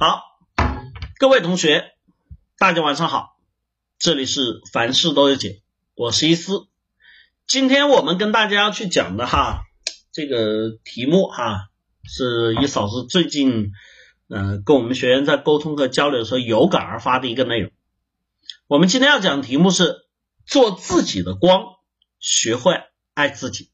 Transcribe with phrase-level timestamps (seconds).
[0.00, 0.38] 好，
[1.18, 1.90] 各位同学，
[2.56, 3.36] 大家晚上好，
[3.98, 5.60] 这里是凡事都有解，
[5.96, 6.68] 我是伊思。
[7.48, 9.64] 今天我们跟大家要去讲的哈，
[10.12, 11.70] 这个题目哈，
[12.04, 13.72] 是一嫂子最近
[14.28, 17.72] 嗯跟我们学员在沟通和交流的时候有感而发的一个内容。
[18.68, 20.06] 我们今天要讲的题目是
[20.46, 21.64] 做自己的光，
[22.20, 22.80] 学会
[23.14, 23.72] 爱自己。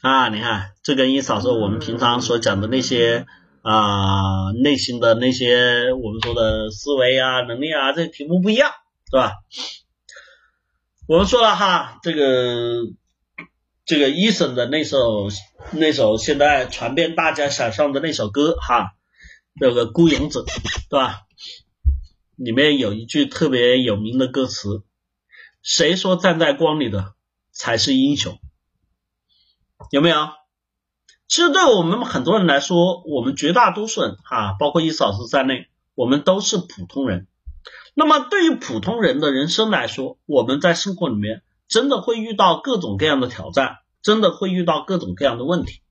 [0.00, 3.26] 啊，你看，这跟一嫂子我们平常所讲的那些
[3.62, 8.72] 啊内心的那些我们说的思维啊、能力啊，这题目不一样，
[9.10, 9.32] 是吧？
[11.06, 12.86] 我们说了哈，这个
[13.84, 15.28] 这个伊森的那首
[15.72, 18.92] 那首现在传遍大家想象的那首歌哈，
[19.60, 21.22] 那个孤勇者，对吧？
[22.36, 24.82] 里面有一句特别有名的歌词：
[25.62, 27.14] 谁说站在光里的
[27.52, 28.38] 才是英雄？
[29.90, 30.39] 有没有？
[31.30, 37.28] 其实对我们很多人来说，我们绝大多数人哈，包括伊嫂子在内，我们都是普通人。
[37.94, 45.82] 那么对于普通人的人生来说，我们在生活里面真的会遇到各种各样的挑战，真的会遇到各种各样的问题。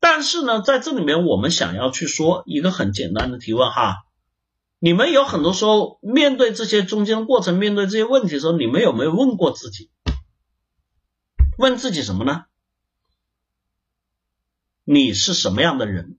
[0.00, 3.96] 但是呢，在这里面我们想要去说一个很简单的提问哈，
[4.78, 9.90] 你们有很多时候面对这些中间过程，面对这些问题的时候，你们有没有问过自己？
[11.58, 12.44] 问自己什么呢？
[14.92, 16.18] 你是什么样的人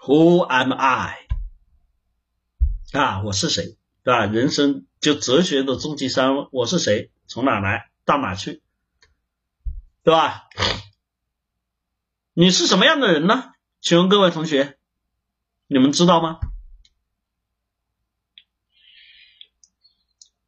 [0.00, 1.28] ？Who am I？
[2.94, 3.76] 啊，我是谁？
[4.02, 4.24] 对吧？
[4.24, 7.10] 人生就哲学的终极三问：我是谁？
[7.26, 7.90] 从哪来？
[8.06, 8.62] 到哪去？
[10.02, 10.48] 对吧？
[12.32, 13.52] 你是什么样的人呢？
[13.82, 14.78] 请问各位同学，
[15.66, 16.40] 你们知道吗？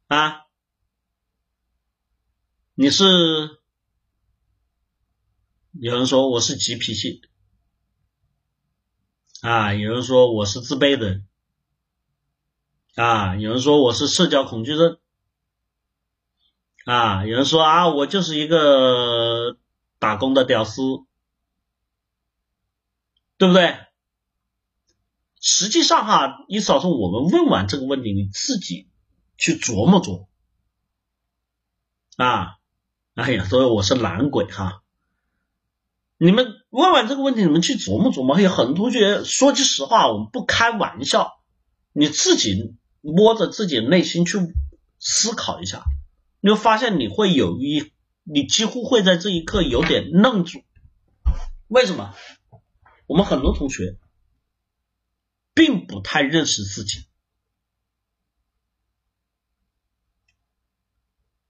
[0.06, 0.46] 啊，
[2.72, 3.60] 你是？
[5.72, 7.22] 有人说我是急脾气，
[9.40, 11.22] 啊，有人说我是自卑的，
[12.94, 14.98] 啊，有人说我是社交恐惧症，
[16.84, 19.56] 啊，有人说啊，我就是一个
[19.98, 20.82] 打工的屌丝，
[23.38, 23.74] 对不对？
[25.40, 28.90] 实际上哈，你嫂子，我们问完这个问题，你自己
[29.38, 30.28] 去琢磨琢磨，
[32.16, 32.58] 啊，
[33.14, 34.81] 哎呀，所以我是懒鬼哈。
[36.24, 38.40] 你们问完这个问题，你们去琢磨琢磨。
[38.40, 41.32] 有很多同学说句实话，我们不开玩笑，
[41.92, 44.38] 你自己摸着自己内心去
[45.00, 45.82] 思考一下，
[46.38, 50.62] 你会发现你会有一，你几乎会在这一刻有点愣住。
[51.66, 52.14] 为什么？
[53.08, 53.98] 我们很多同学
[55.54, 57.00] 并不太认识自己，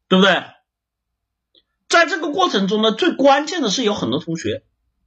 [0.09, 0.43] 对不对？
[1.93, 4.65] 在这个过程中呢，最关键的是有很多同学，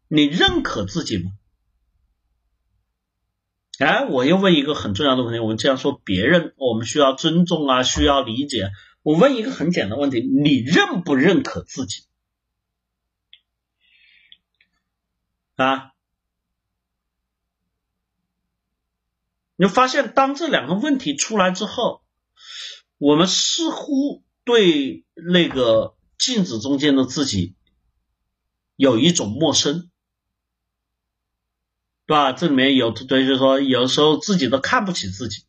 [0.07, 1.31] 你认可自己吗？
[3.79, 8.69] 哎，我又问一个很重要的问题，我们这样说，别人我们需要尊重啊，需要理解。
[9.01, 12.03] 我问一个很简单问题，你认不认可自己？
[15.55, 15.91] 啊？
[19.55, 22.03] 你发现当这两个问题出来之后，
[22.99, 25.94] 我们似乎对那个。
[26.17, 27.55] 镜子中间的自己
[28.75, 29.89] 有一种陌生，
[32.05, 32.31] 对吧？
[32.31, 35.45] 这里面有同学说，有时候自己都看不起自己。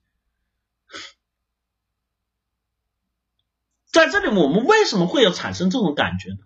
[3.87, 6.38] 在这里，我们为什么会有产生这种感觉呢？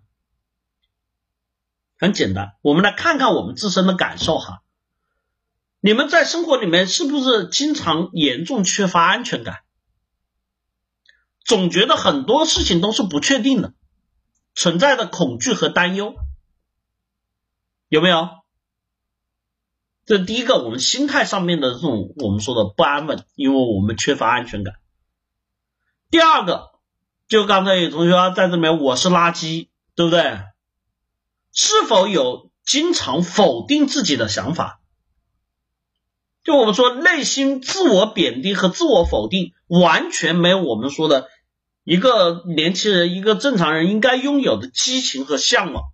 [1.97, 4.63] 很简单，我们来看看我们自身的感受哈。
[5.81, 9.63] 你们在生活里面是不是经常严重缺乏安全感？
[11.43, 13.73] 总觉得很多事情都是不确定的。
[14.53, 16.15] 存在的恐惧和担忧
[17.87, 18.29] 有没有？
[20.05, 24.75] 这第一个，我们心态上面的这种我们说的不安稳，因为我们缺乏安全感。
[26.09, 26.71] 第二个，
[27.27, 30.41] 就刚才有同学在这里面，我是垃圾，对不对？
[31.53, 34.81] 是否有经常否定自己的想法？
[36.43, 41.29] 就我们说内心自我贬低和自我否定，完全没有我们说的。
[41.83, 45.91] 一个年轻人，一个正常人应该拥有的激情和向往。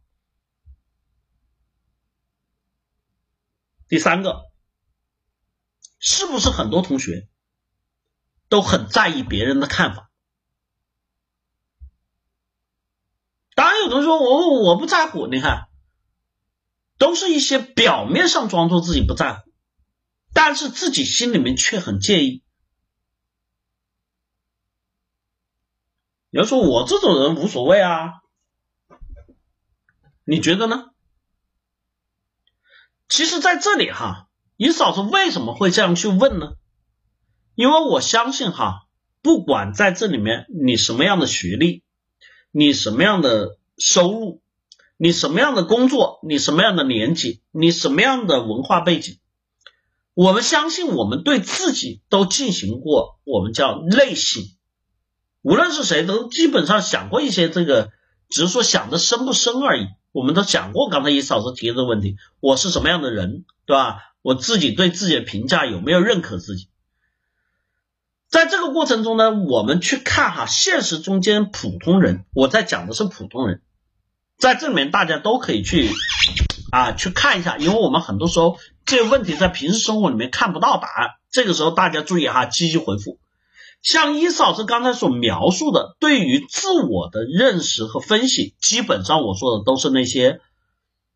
[3.88, 4.42] 第三个，
[5.98, 7.30] 是不是很多同学
[8.50, 10.12] 都很在意别人的看法？
[13.56, 15.69] 当然，有同学说我我不在乎，你看，
[16.98, 19.51] 都是一些表面上装作自己不在乎，
[20.33, 22.44] 但是自己心里面却很介意。
[26.38, 28.22] 有人说我这种人无所谓啊，
[30.24, 30.92] 你觉得呢？
[33.10, 36.51] 其实在这里哈，你嫂子为什么会这样去问呢？
[37.56, 38.86] 因为我相信哈，
[39.24, 41.84] 不管在这里面你什么样的学历，
[42.51, 44.44] 你什么样的收入，
[44.95, 49.18] 你什么样的工作，你什么样的年纪，你什么样的文化背景，
[50.13, 54.44] 我们相信我们对自己都进行过我们叫内省，
[55.47, 57.91] 无论是谁都基本上想过一些这个，
[58.27, 59.88] 只是说想的深不深而已。
[60.11, 63.99] 我们都讲过，刚才一嫂子提的问题，我是什么样的人，对吧？
[64.21, 66.67] 我自己对自己的评价有没有认可自己？
[68.27, 73.61] 在这个过程中呢，我们去看哈，现实中间普通人，我在讲的是普通人，
[74.38, 75.89] 在这里面大家都可以去
[76.73, 83.17] 啊去看一下，因为我们很多时候这个问题在平时生活里面看不到答案，这个时候大家注意哈，积极回复。
[83.88, 90.42] 像伊嫂子刚才所描述的，对于自我的认识和分析，基本上我说的都是那些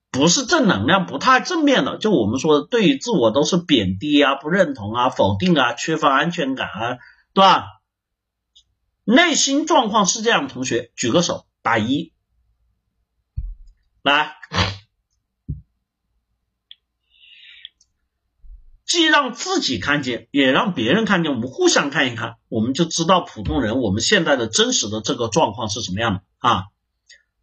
[0.09, 1.97] 不是正能量、不太正面的。
[1.97, 6.97] 就我们说的，对于自我都是贬低啊、不认同啊、否定啊、缺乏安全感啊，
[7.33, 7.65] 对吧？
[9.03, 12.13] 内心状况是这样的，同学举个手，打一，
[14.01, 14.38] 来。
[18.91, 26.65] 既让自己看见，也让别人看见，我们互相看一看，我们就知道普通人我们现在的真实的这个状况是什么样的啊？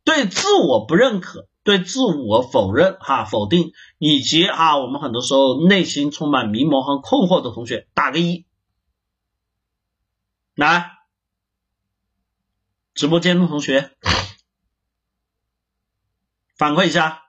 [0.05, 8.45] 对自我不认可，对自我否认哈否定，以及啊我们很多时候内心充满迷茫和困惑的同学，打个一，
[10.55, 10.99] 来，
[12.93, 13.93] 直播间的同学
[16.59, 17.23] 反馈一下。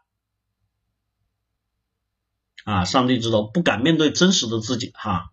[2.65, 5.31] 啊，上帝知道不敢面对真实的自己哈，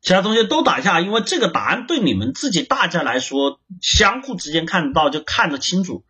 [0.00, 6.04] 其他同学都打一下，因为这个答案对你们自己大家来说，相互之间看得到就看得清楚，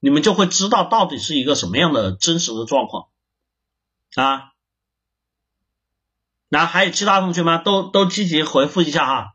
[0.00, 3.08] 你们就会知道到底是一个什么样的真实的状况
[4.14, 4.52] 啊。
[6.48, 7.58] 那还有其他同学吗？
[7.58, 9.34] 都都积极回复一下哈，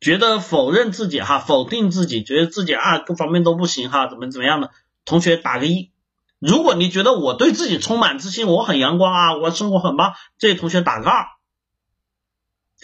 [0.00, 4.70] 觉得否认自己哈，否定自己，觉得自己啊各方面都不行哈，怎么怎么样的
[5.04, 5.89] 同学打个一。
[6.40, 11.26] 如果你觉得我对自己充满自信，我很阳光啊，我生活很棒，这位同学打个二。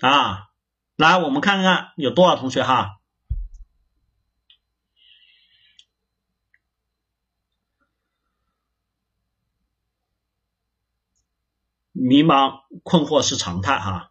[0.03, 0.49] 啊，
[0.97, 2.99] 来我们看看有多少同学哈，
[11.93, 14.11] 迷茫困惑是常态哈，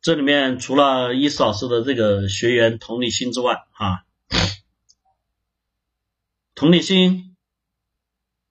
[0.00, 4.06] 这里面除了伊思老师的这个学员同理心之外啊，
[6.54, 7.29] 同理心。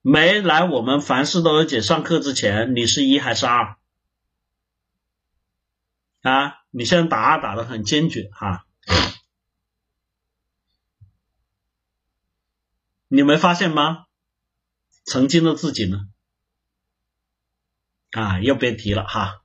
[0.02, 3.76] 没来我们凡事都有解上课之前，你是一还是二？
[6.22, 8.66] 啊，你现在打二打的很坚决哈，
[13.08, 14.06] 你没发现吗？
[15.04, 16.06] 曾经的自己呢？
[18.12, 19.42] 啊，又别提了哈。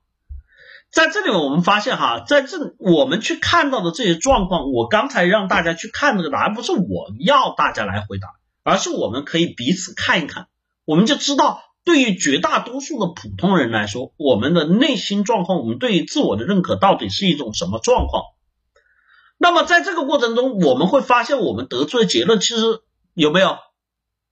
[0.90, 8.35] 在这里我们发现哈，在这我们去看到的这些状况，我刚才让大家去看那个答案，不是我要大家来回答。
[8.66, 10.48] 而是我们可以彼此看一看，
[10.84, 18.24] 我们就知道，对于绝大多数的普通人来说，我们的内心状况，我们对于自我的认可到底是一种什么状况？
[19.38, 22.82] 那么在这个过程中，我们会发现，我们得出的结论其实
[23.14, 23.56] 有没有？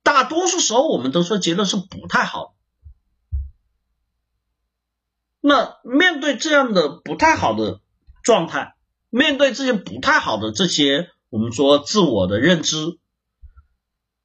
[0.02, 2.56] 大多数时候，我们得出的结论是不太好。
[5.40, 7.78] 那面对这样的不太好的
[8.24, 8.74] 状态，
[9.10, 12.98] 面对这些不太好的这些，我们说自我的认知。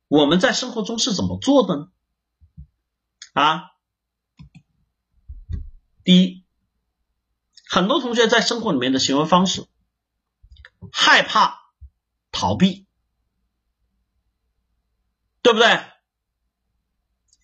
[0.09, 1.91] 我们在生活中是怎么做的呢？
[3.33, 3.69] 啊，
[6.03, 6.43] 第一，
[7.69, 9.67] 很多同学在生活里面的行为方式，
[10.91, 11.59] 害怕、
[12.31, 12.87] 逃避，
[15.43, 15.85] 对不对？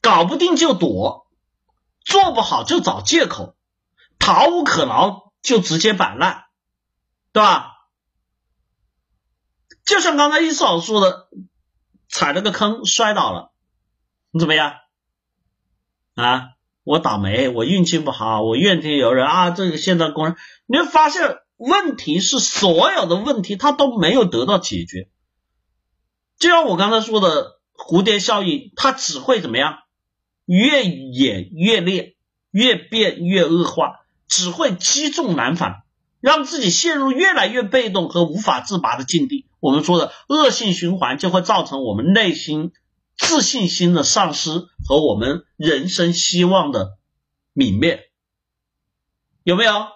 [0.02, 1.30] 搞不定就躲，
[2.04, 3.56] 做不好就找借口，
[4.18, 6.46] 逃无可逃就直接摆烂，
[7.32, 7.74] 对吧？
[9.86, 11.30] 就像刚才一嫂说的。
[12.16, 13.52] 踩了个坑摔倒了，
[14.32, 14.76] 你怎么样？
[16.14, 16.52] 啊，
[16.86, 19.50] 我倒霉，我运气不好，我怨天尤人啊！
[19.50, 25.10] 这个现在工人，你会发现问题是所有的问题它都没有得到解决，
[26.40, 29.80] 就像我刚才说的蝴蝶效应，它只会怎么样？
[30.46, 32.16] 越演越烈，
[32.50, 35.82] 越变越恶化，只会积重难返。
[36.22, 42.72] 让自己陷入越来越被动和无法自拔的境地，我们说的恶性循环就会造成我们内心
[43.18, 47.00] 自信心的丧失和我们人生希望的
[47.56, 48.12] 泯灭，
[49.42, 49.88] 有没有？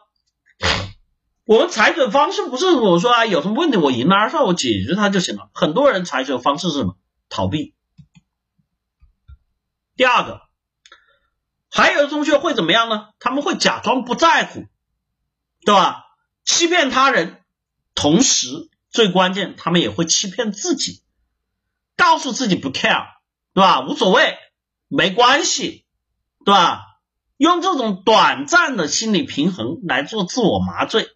[1.46, 5.52] 我们采取的方式不是我说啊，有什么问题我迎难而上，我解决它就行了。
[5.54, 6.98] 很多人采取的方式是什么？
[7.30, 7.76] 逃避，
[9.96, 10.42] 第二个，
[11.70, 13.10] 还有的同学会怎么样呢？
[13.20, 14.66] 他们会假装不在乎，
[15.64, 16.06] 对吧？
[16.44, 17.44] 欺骗他人，
[17.94, 18.48] 同时
[18.89, 21.03] 最关键，他们也会欺骗自己，
[21.96, 23.05] 告诉自己不 care，
[23.53, 23.86] 对吧？
[23.88, 24.38] 无所谓，
[24.88, 25.86] 没关系，
[26.46, 26.86] 对吧？
[27.38, 31.08] 用这种短暂的心理平衡来做自我麻醉，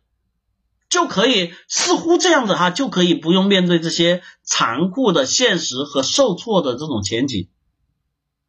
[0.87, 7.49] 就可以似乎这样子哈，就可以不用面对这些残酷的现实和受挫的这种前景。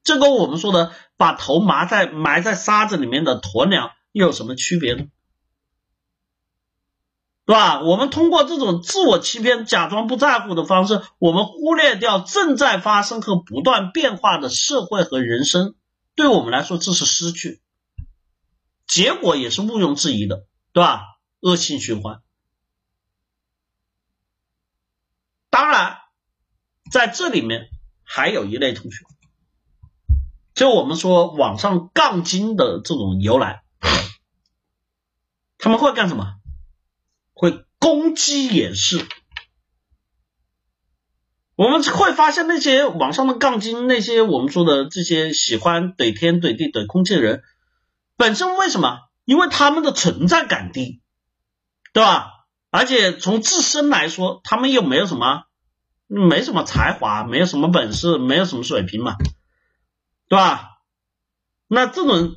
[0.05, 5.07] 这跟我们说的把头埋在埋在沙子里面的鸵鸟又有什么区别呢？
[7.47, 7.83] 对吧？
[7.83, 15.75] 我们通过这种自我欺骗、假装不在乎的方式，我们忽略掉正在发生和不断变化的社会和人生，
[16.15, 17.61] 对我们来说这是失去。
[18.87, 21.03] 结果也是毋庸置疑的，对吧？
[21.41, 22.23] 恶性循环。
[25.51, 25.99] 当然，
[26.91, 27.69] 在这里面
[28.03, 29.05] 还有一类同学，
[30.55, 33.65] 就我们说网上杠精的这种由来，
[35.59, 36.37] 他们会干什么？
[37.85, 39.07] 攻击也是。
[41.55, 47.43] 我们会发现那些网上的杠精，那些我们说的这些喜欢怼天怼地怼空气的人。
[48.17, 49.01] 本身为什么？
[49.27, 51.03] 因为他们的存在感低，
[51.93, 52.31] 对吧？
[52.71, 55.45] 而且从自身来说，他们又没有什么，
[56.07, 59.17] 没什么才华，没有什么本事，没有什么水平嘛，
[60.31, 60.71] 对吧？
[61.69, 62.35] 那这种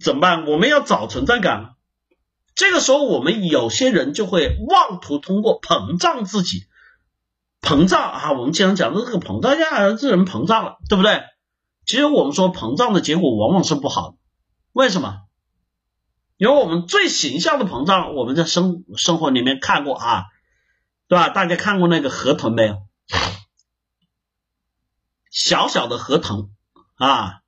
[0.00, 0.44] 怎么办？
[0.48, 1.76] 我们要找存在感。
[2.54, 6.66] 这个时候，我们有些人就会妄图通过膨胀自己，
[7.62, 8.32] 膨胀啊！
[8.32, 11.22] 我们经常讲的这个膨胀呀，这人膨胀了，对不对？
[11.86, 14.16] 其实我们说膨胀的结果往往是不好的。
[14.72, 15.20] 为什么？
[16.36, 20.24] 因为我们最形象的膨胀，我们在生生活里面看过啊，
[21.08, 21.28] 对吧？
[21.28, 22.82] 大家看过那个河豚没有？
[25.30, 26.50] 小小的河豚
[26.96, 27.40] 啊，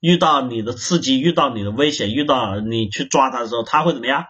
[0.00, 4.26] 遇到你的刺激，遇到你的危险，遇到你去抓它的时候，它会怎么样？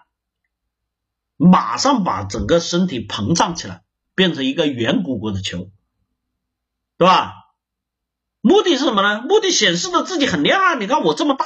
[1.37, 3.83] 马上把整个身体膨胀起来，
[4.15, 5.69] 变成一个圆鼓鼓的球，
[6.97, 7.33] 对吧？
[8.41, 9.21] 目的是什么呢？
[9.21, 11.45] 目的显示的自己很厉害，你看我这么大。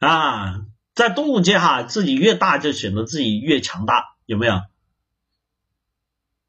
[0.00, 0.60] 啊，
[0.94, 4.60] 在动物界哈，自己越大就显得自己越强大，有没有？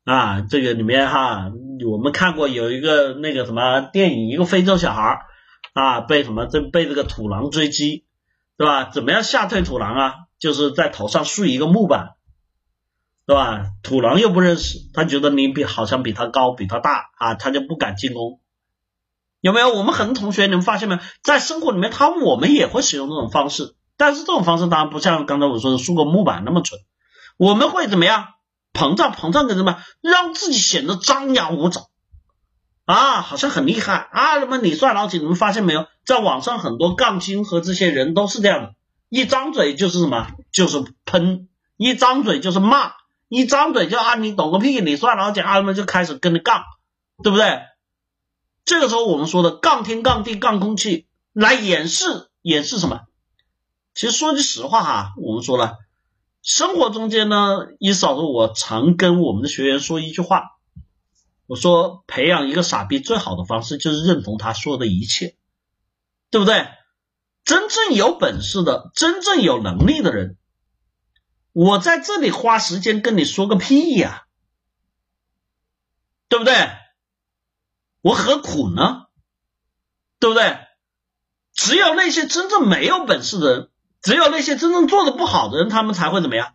[0.04, 1.52] 啊，这个里面哈，
[1.90, 5.26] 我们看过有一个那个什么电影，一个非洲小孩
[5.74, 8.06] 啊，被什么这被这个土狼追击，
[8.58, 8.90] 对吧？
[8.90, 10.16] 怎么样吓退土狼啊？
[10.40, 12.16] 就是在头上竖一个木板，
[13.26, 13.66] 对吧？
[13.84, 18.40] 土狼又不认识，他觉得你比好像比他高，比他大啊，他就不敢进攻。
[19.42, 19.70] 有没有？
[19.70, 21.02] 我们很多同学，你们发现没有？
[21.22, 26.80] 在生活里面，他我们也会使用这种方式，但是这种方式当然不像刚才我说的竖个木板那么蠢。
[27.38, 28.28] 我们会怎么样？
[28.74, 29.82] 膨胀，膨胀，干什么？
[30.02, 31.88] 让自己显得张牙舞爪
[32.86, 34.38] 啊，好像很厉害啊！
[34.40, 35.20] 那么李帅老几？
[35.20, 35.86] 你们发现没有？
[36.06, 38.74] 在网上很多杠精和这些人都是这样的，
[39.10, 40.32] 一张嘴就是什么？
[40.52, 42.94] 就是喷，一张嘴就是骂，
[43.28, 44.80] 一张嘴就啊你懂个屁！
[44.82, 46.64] 你算老几啊，他们就开始跟你杠，
[47.24, 47.62] 对不对？
[48.66, 53.02] 这个时候我们说的杠天杠地杠空气来掩饰掩饰什么？
[53.96, 55.78] 其实说句实话哈，我们说了，
[56.44, 60.44] 生活中间呢，一嫂子我常跟我们的学员说一句话，
[61.48, 65.36] 我说培养一个傻逼最好的方式就是认同他说的一切，
[66.30, 66.68] 对不对？
[67.50, 70.38] 真正有本事的，真正有能力的人，
[71.52, 74.28] 我在这里花时间跟你说个屁呀，
[76.28, 76.54] 对不对？
[78.02, 79.08] 我何苦呢？
[80.20, 80.60] 对不对？
[81.56, 86.54] 只有那些真正没有本事的人，只有那些真正做的不好的人，他们才会怎么样？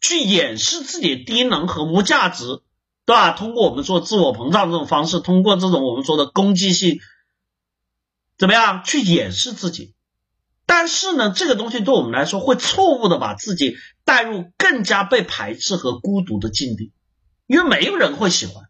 [0.00, 2.62] 去掩饰自己的低能和无价值，
[3.04, 3.32] 对吧？
[3.32, 7.00] 通过我们说自我膨胀这种方式，通过这种我们说的攻击性，
[8.38, 9.94] 怎么样去掩饰自己？
[10.64, 16.92] 但是呢，这个东西对我们来说会错误的把自己带入更加被排斥和孤独的境地，
[17.46, 18.68] 因为没有人会喜欢。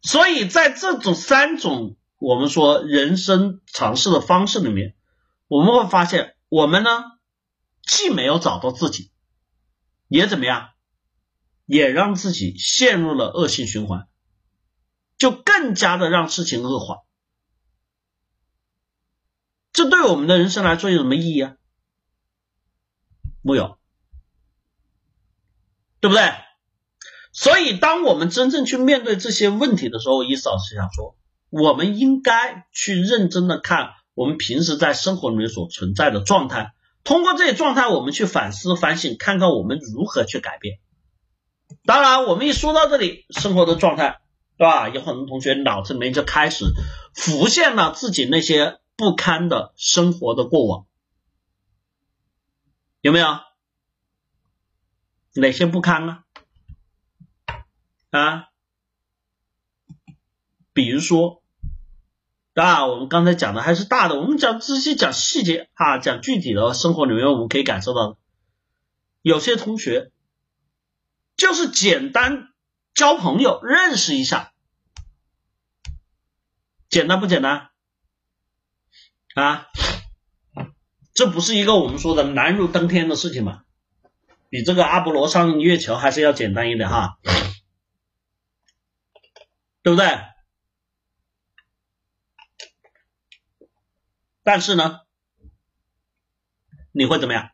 [0.00, 4.96] 所以在这种三种我们说人生尝试的方式里面，
[5.46, 6.90] 我们会发现，我们呢
[7.82, 9.12] 既没有找到自己，
[10.08, 10.70] 也怎么样，
[11.66, 14.07] 也让自己陷入了恶性循环，
[15.18, 16.98] 就更加的让事情恶化。
[19.72, 21.56] 这对我们的人生来说有什么意义啊？
[23.42, 23.78] 木有，
[26.00, 26.32] 对不对？
[27.32, 31.16] 所以，当我们真正去面对这些问题的时候，伊思老师想说，
[31.50, 36.72] 我们应该去认真的看我们平时在生活里面所存在的状态，
[37.04, 40.80] 通过这些状态，我们去反思反省，看看我们如何去改变。
[41.84, 44.20] 当然，我们一说到这里，生活的状态
[44.58, 44.88] 对吧？
[44.88, 46.66] 有很多同学脑子里面就开始
[47.14, 50.86] 浮现了自己那些不堪的生活的过往，
[53.00, 53.38] 有没有？
[55.34, 56.24] 哪些不堪啊？
[58.10, 58.48] 啊？
[60.72, 61.44] 比如说，
[62.54, 68.16] 啊，我们刚才讲的还是大的，我们讲仔细讲细节啊，讲具体的生活里面我们可以感受到的，
[69.22, 70.10] 有些同学
[71.36, 72.48] 就是简单。
[72.98, 74.52] 交朋友，认识一下，
[76.88, 77.70] 简单不简单
[79.36, 79.68] 啊？
[81.14, 83.62] 这不是一个我们说的难如登天的事情吗？
[84.48, 87.20] 比这个阿波罗上月球还是要简单一点哈，
[89.82, 90.08] 对不对？
[94.42, 95.02] 但是呢，
[96.90, 97.52] 你会怎么样？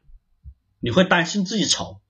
[0.80, 2.00] 你会担心自己丑，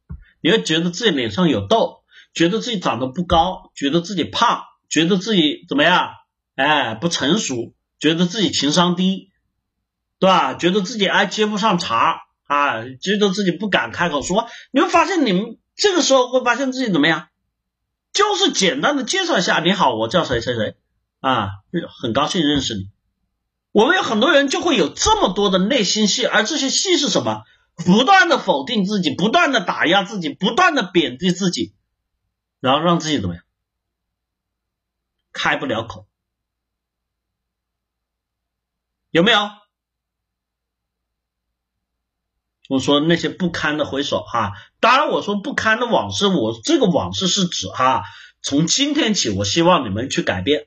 [0.40, 2.03] 你会觉得自己脸上有痘。
[2.34, 6.10] 觉得自己长得不高，觉得自己胖，觉得自己怎么样？
[6.56, 9.30] 哎，不成熟，觉得自己情商低，
[10.18, 10.54] 对吧？
[10.54, 14.48] 觉得自己哎接不上茬啊，觉得自己不敢开口说。
[14.72, 17.28] 你会发现，你们这个时候会发现自己怎么样？
[18.12, 20.76] 就是简单的介绍一下，你好，我叫谁谁谁
[21.20, 21.48] 啊，
[22.00, 22.90] 很高兴认识你。
[23.72, 27.42] 我们有很多人就会有这么多的内心戏，而这些戏是什么？
[27.84, 31.74] 不断的否定自己，不断的打压自己，不断的贬低自己。
[32.64, 33.44] 然后让自己怎么样？
[35.35, 36.06] 开不了口，
[39.11, 39.50] 有没有？
[42.71, 48.04] 我说那些不堪的回首哈，当然我说不堪的往事，我这个往事是指哈，
[48.40, 50.66] 从今天起，我希望你们去改变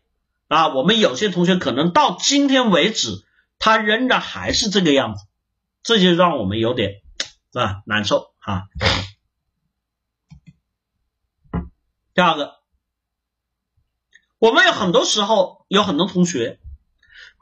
[0.50, 0.68] 啊。
[0.68, 3.26] 我们有些同学可能到今天为止，
[3.58, 5.26] 他仍然还是这个样子，
[5.82, 7.02] 这就让我们有点
[7.52, 8.68] 是吧难受哈。
[12.18, 12.56] 第二个，
[14.40, 16.60] 我们有很多时候有很多同学，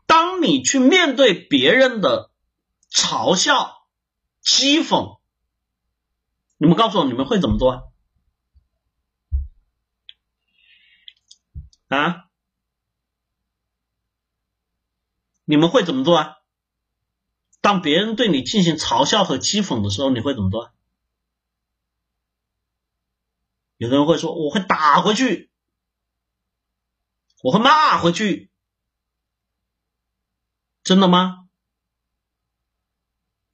[0.06, 2.30] 当你去面对别人的
[2.92, 3.88] 嘲笑、
[4.44, 5.22] 讥讽，
[6.58, 7.94] 你们告诉我你们会怎么做
[11.88, 12.26] 啊？
[15.46, 16.36] 你们会怎么做啊？
[17.62, 20.75] 当别人对你进行嘲笑和讥讽的时候，你会怎么做？
[23.86, 25.50] 有人会说：“我会打回去，
[27.42, 28.52] 我会骂回去。”
[30.84, 31.48] 真的吗？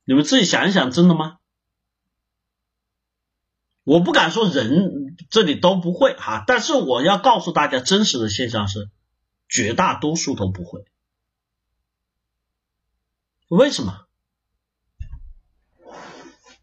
[0.03, 1.37] 你们自己想一想，真的吗？
[3.83, 8.89] 我不敢说人这里都不会哈，但是我要告诉大家，真实的现象是，
[9.47, 10.85] 绝大多数都不会。
[13.47, 14.07] 为什么？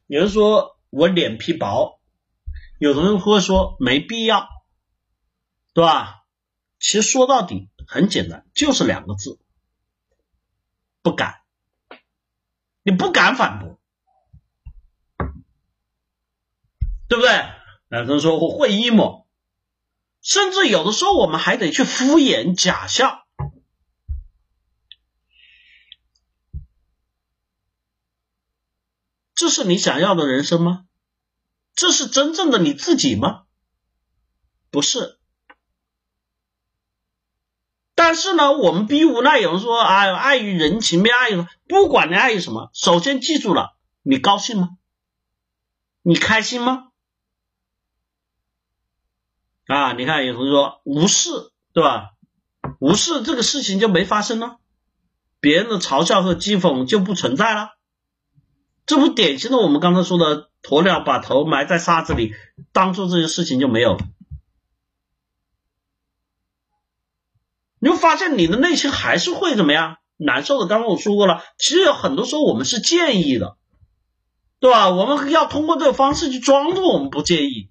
[0.06, 1.97] 有人说我脸皮薄。
[2.78, 4.48] 有的人会说没必要，
[5.74, 6.24] 对吧？
[6.78, 9.40] 其实说到底很简单，就是两个字：
[11.02, 11.42] 不敢。
[12.84, 13.78] 你不敢反驳，
[17.08, 17.30] 对不对？
[17.90, 19.26] 有人说我会 emo，
[20.22, 23.26] 甚至有的时候我们还得去敷衍假笑，
[29.34, 30.87] 这是你想要的人生吗？
[31.78, 33.44] 这是真正的你自己吗？
[34.72, 35.16] 不是。
[37.94, 44.70] 但是呢，我们逼无奈，有人说啊，碍于人情，没碍于不管你碍于什么，首先记住了，你高兴吗？
[46.02, 46.88] 你开心吗？
[49.68, 51.30] 啊，你看有同学说无视，
[51.72, 52.10] 对吧？
[52.80, 54.58] 无视这个事情就没发生了，
[55.38, 57.77] 别人的嘲笑和讥讽就不存在了，
[58.88, 60.48] 这不典型的我们刚才说的。
[60.60, 62.34] 鸵鸟把头埋在沙子里，
[62.72, 63.96] 当做这些事情就没有。
[67.78, 70.66] 你会发现你的内心还是会怎么样难受的。
[70.66, 73.56] 刚刚我说过了，其实有很多时候我们是建议的，
[74.58, 74.90] 对吧？
[74.90, 77.70] 我们要通过这个方式去装作我们不介意。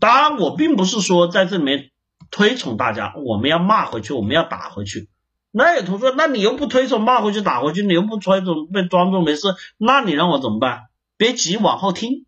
[0.00, 1.90] 当然，我并不是说在这里面
[2.30, 5.10] 推崇大家，我们要骂回去，我们要打回去。
[5.50, 10.88] 那有同学，那你又不推崇骂回去打回去，你又不推崇被装作没事，那你让我怎么办？
[11.16, 12.26] 别急，往后听。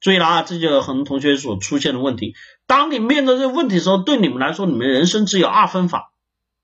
[0.00, 2.34] 注意了啊，这就很多同学所出现的问题。
[2.66, 6.12] 当你面对这个问题的时候，对你们来说，你们人生只有二分法，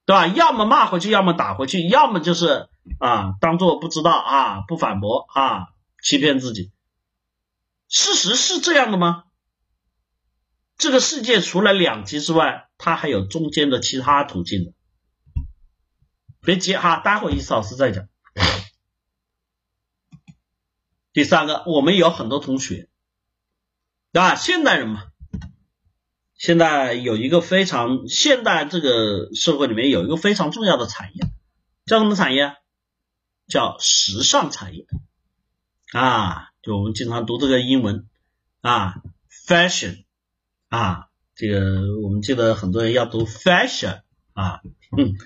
[0.05, 0.27] 对吧？
[0.27, 5.69] 要么骂回去，要么打回去，要么就是啊，当做不知道啊，不反驳啊，
[6.03, 6.71] 欺骗自己。
[7.89, 9.25] 事实是这样的吗？
[10.77, 14.73] 这个世界除了两极之外，它还有中间的其他途径的。
[16.43, 18.09] 别急哈，待会意思老师再讲。
[21.13, 22.89] 第三个，我们有很多同学，
[24.13, 24.35] 啊？
[24.35, 25.05] 现代人嘛，
[26.35, 31.25] 现在有一个非常现代这个社会里面有一个非常重要的产业，
[31.87, 32.57] 叫什么产业？
[33.49, 34.87] 叫时尚产业
[35.93, 38.09] 啊，就我们经常读这个英文
[38.61, 40.05] 啊，fashion
[40.69, 44.03] 啊，这个我们记得很多人要读 fashion
[44.35, 44.61] 啊，
[44.97, 45.17] 嗯，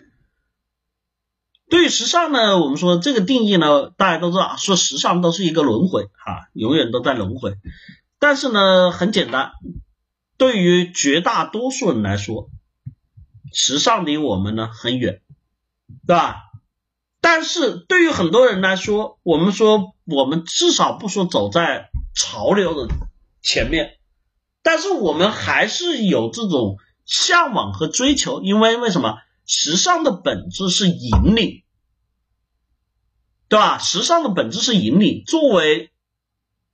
[1.75, 7.57] 对于时尚呢，我们说这个定义呢，大家都知道，说时尚都是一个轮回啊，永远都在轮回，
[8.21, 9.51] 但是呢，很简单。
[10.39, 12.49] 对于绝大多数人来说，
[13.53, 15.21] 时尚离我们呢很远，
[16.07, 16.37] 对吧？
[17.21, 22.95] 但是对于很多人来说，我们说我们至少不说走在潮流的
[23.43, 23.97] 前面，
[24.63, 29.17] 但是我们还是有这种向往和追求，因为为什么？
[29.47, 31.64] 时尚的本质是引领，
[33.55, 33.79] 对吧？
[33.79, 35.93] 时尚的本质是引领，作为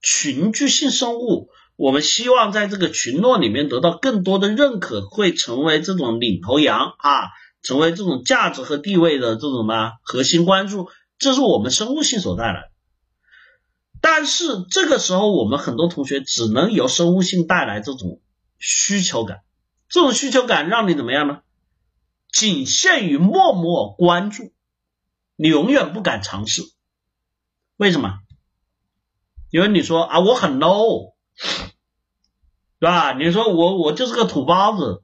[0.01, 1.51] 群居性生物。
[1.77, 7.29] 我们希望在这个群落里面得到更多的认可，会成为这种领头羊啊，
[7.61, 10.89] 成为这种价值和地位的这种呢核心关注，
[11.19, 12.71] 这是我们生物性所带来的。
[14.01, 18.23] 但是这个时候，我们很多同学只能由生物性带来这种
[18.59, 19.41] 需求感，
[19.91, 21.41] 这种需求感让你怎么样呢？
[22.33, 24.55] 仅限于默默关注，
[25.41, 26.63] 你永远不敢尝试。
[27.77, 28.19] 为什么？
[29.51, 31.15] 因为你说啊，我很 low。
[32.79, 33.15] 对吧？
[33.15, 35.03] 你说我我就是个土包子，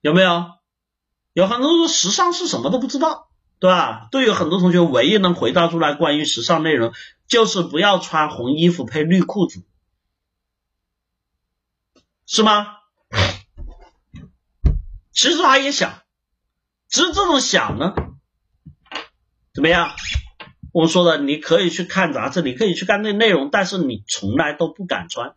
[0.00, 0.58] 有没有？
[1.32, 3.28] 有很多说时尚是什么都不知道，
[3.60, 4.08] 对吧？
[4.10, 6.92] 对有很多同学，唯一能回答出来关于时尚内容，
[7.28, 9.62] 就是不要穿红衣服配绿裤子，
[12.26, 12.76] 是吗？
[15.12, 16.02] 其实他也想，
[16.88, 17.94] 只是这种想呢，
[19.52, 19.90] 怎么样？
[20.72, 25.34] 我说的，你可以去看杂志，你可以去看那内容，但是你从来都不敢穿，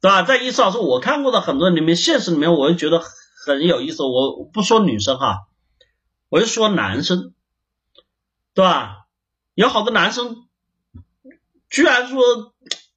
[0.00, 0.22] 对吧？
[0.22, 3.02] 在意思老师我看过的很多里面，现实里面我就觉得
[3.44, 4.02] 很有意思。
[4.04, 5.48] 我不说女生哈，
[6.30, 7.34] 我就说男生，
[8.54, 9.06] 对吧？
[9.52, 10.46] 有好多男生
[11.68, 12.54] 居然说，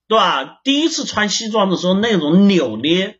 [0.08, 0.62] 对吧？
[0.64, 3.19] 第一次穿西装的时候那种扭捏。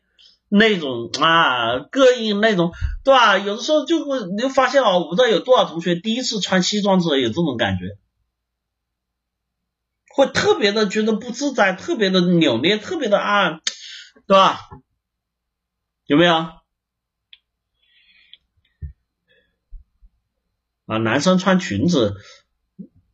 [0.50, 2.72] 那种啊，膈应那种，
[3.04, 3.38] 对吧？
[3.38, 7.98] 有的时候就会，你就发现哦，我不知道有多少同学第一次穿西装时候有这种感觉，
[10.10, 13.62] 会特别的觉得不自在，特别的扭捏，特别的啊，
[14.26, 14.70] 对吧？
[16.08, 16.34] 有没有？
[20.88, 22.16] 啊，男生穿裙子，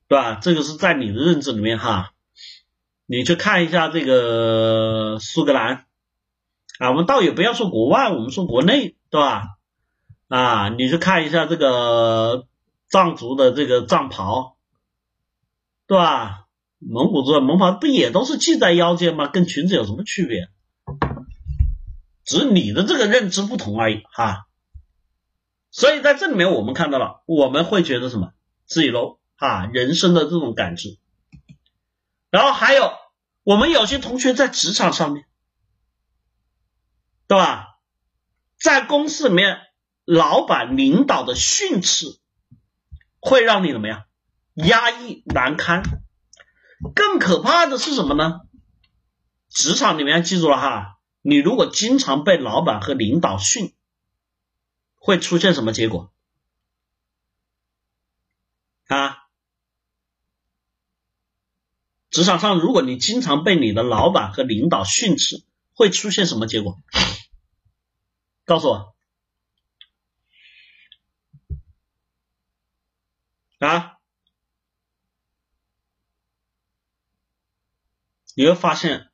[0.07, 0.35] 对吧？
[0.35, 2.13] 这个是在你的认知里面哈，
[3.05, 5.85] 你去看一下这个苏格兰。
[6.79, 9.57] 啊，我们倒也不要说国外，我们说国内，对吧？
[10.27, 12.47] 啊，你去看一下这个
[12.89, 14.57] 藏族的这个藏袍，
[15.87, 16.47] 对吧？
[16.79, 19.27] 蒙古族的蒙袍不也都是系在腰间吗？
[19.27, 20.49] 跟裙子有什么区别？
[22.25, 24.47] 只是你的这个认知不同而已，哈。
[25.71, 28.31] 所以在这里面我们看到了，我们会觉得什么？
[28.65, 30.97] 自己喽啊，人生的这种感知。
[32.31, 32.91] 然后还有
[33.43, 35.25] 我们有些同学在职场上面。
[37.27, 37.79] 对吧？
[38.57, 39.59] 在公司里面，
[40.05, 42.19] 老板领导的训斥
[43.19, 44.05] 会让你怎么样？
[44.53, 45.83] 压抑难堪。
[46.93, 48.41] 更可怕的是什么呢？
[49.49, 53.73] 职场里面记住了哈，你如果经常被老板和领导训，
[54.95, 56.11] 会出现什么结果？
[58.87, 59.17] 啊？
[62.09, 65.43] 职场上，如果你经常被你的老板和领导训斥，
[65.75, 66.81] 会出现什么结果？
[68.45, 68.95] 告诉我
[73.59, 73.97] 啊！
[78.35, 79.09] 你会发现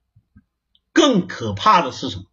[0.92, 2.26] 更可怕的是什么？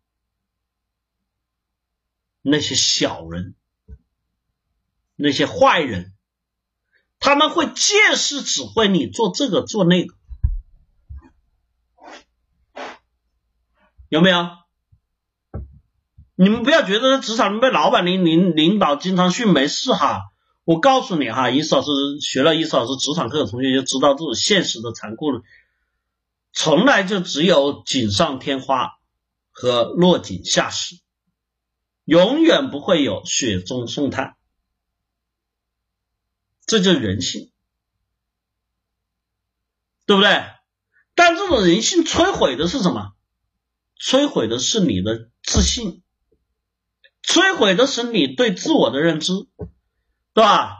[2.42, 3.54] 那些小人，
[5.14, 6.16] 那些坏人，
[7.18, 10.17] 他们会借势指挥你做这个做那个，
[14.08, 14.48] 有没有？
[16.40, 20.22] 你们不要觉得职场被老板领领领导经常训没事哈，
[20.62, 21.90] 我告诉你哈，伊思老师
[22.20, 25.42] 学了伊思老师职场课的同学就知道这种现实的残酷了，
[26.52, 28.98] 从来就只有锦上添花
[29.50, 31.00] 和落井下石，
[32.04, 34.36] 永远不会有雪中送炭，
[36.66, 37.50] 这就是人性，
[40.06, 40.44] 对不对？
[41.16, 43.12] 但这种人性摧毁的是什么？
[44.00, 46.02] 摧毁的是你的自信。
[47.22, 49.32] 摧毁的是你对自我的认知，
[50.32, 50.76] 对吧？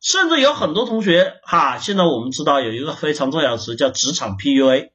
[0.00, 4.92] 甚至有很多同学哈，现在我们知道有一个非常重要的词叫职场 PUA，对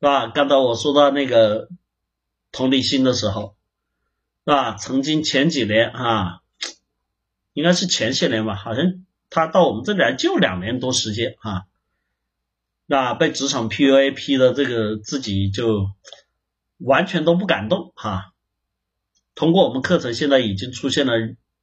[0.00, 0.26] 吧？
[0.26, 1.68] 刚才我说到那个
[2.52, 3.56] 同理心的时候，
[4.44, 4.74] 是吧？
[4.74, 6.40] 曾经前几年啊，
[7.54, 11.62] 应该是前些年吧，好像他到我们这里来就两年多时间啊，
[12.84, 15.88] 那被职场 PUA 批的这个自己就
[16.78, 18.32] 完全都不敢动哈。
[19.34, 21.12] 通过我们课程，现在已经出现了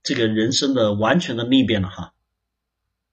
[0.04, 2.14] 这个人生的完全的逆变了哈。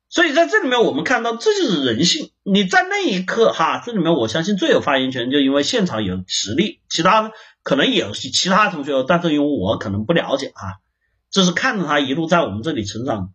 [0.09, 2.31] 所以在这里面，我们看到这就是人性。
[2.43, 7.31] 你在那一刻，哈，这里面我相信最有发言权，就因为现场有实力，其他
[7.63, 10.83] 可能也有其他同学，但是因为我可能不了解啊，
[11.31, 13.33] 这是看着他一路在我们这里成长，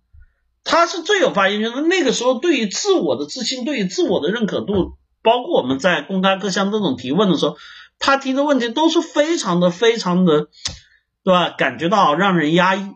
[0.65, 1.81] 他是最有发言权的。
[1.81, 7.55] 那个时候，对于自我的自信，对于自我的认可度，包括我们在公开课项这种提问的时候，
[7.99, 10.49] 他提的问题都是非常的、非常的，
[11.23, 11.49] 对吧？
[11.49, 12.91] 感觉到让人压抑。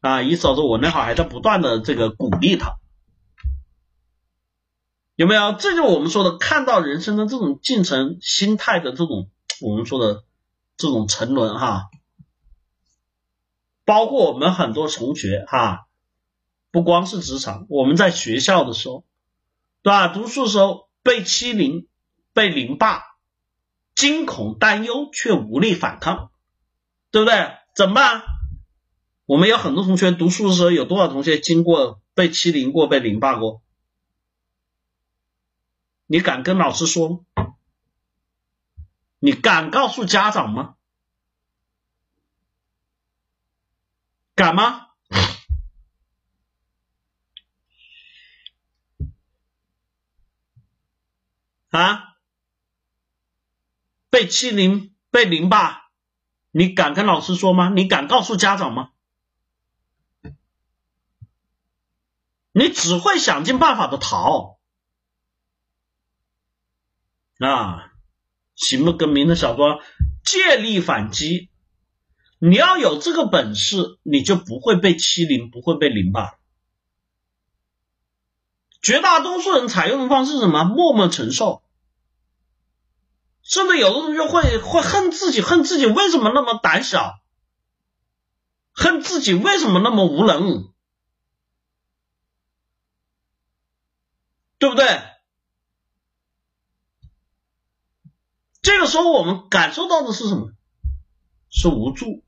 [0.00, 2.76] 啊，意思说，我那会儿还在不断的这个鼓励他，
[5.16, 5.52] 有没有？
[5.54, 9.30] 这就是我们说的，看到人生的这种进程、心态的这种
[9.62, 10.24] 我们说的
[10.76, 11.84] 这种沉沦哈。
[13.86, 15.86] 包括我们很多同学哈，
[16.70, 19.06] 不光是职场，我们在学校的时候，
[19.82, 20.08] 对吧？
[20.08, 21.88] 读书的时候被欺凌、
[22.34, 23.02] 被凌霸，
[23.94, 26.30] 惊恐担忧却无力反抗，
[27.10, 27.56] 对不对？
[27.74, 28.22] 怎么办？
[29.26, 33.62] 我们有很多同学读书的时候，有多少同学经过被欺凌过、被凌霸过？
[36.06, 37.24] 你敢跟老师说？
[39.18, 40.76] 你敢告诉家长吗？
[44.34, 44.88] 敢吗？
[51.70, 52.13] 啊？
[54.14, 55.90] 被欺凌、被凌霸，
[56.52, 57.68] 你敢跟老师说吗？
[57.70, 58.90] 你敢告诉家长吗？
[62.52, 64.60] 你只会想尽办法的逃
[67.40, 67.92] 啊！
[68.54, 69.80] 行不更名的小哥
[70.24, 71.50] 借力反击，
[72.38, 76.38] 你要有这个本事，你就不会被欺凌，不会被凌霸。
[78.80, 80.62] 绝大多数人采用的方式是什么？
[80.62, 81.63] 默默承受，
[83.44, 87.20] 甚至有的同学会会恨自己，恨自己为什么那么胆小，
[88.72, 90.72] 恨自己为什么那么无能。
[94.58, 94.86] 对不对？
[98.62, 100.52] 这个时候我们感受到的是什么？
[101.50, 102.24] 是无助，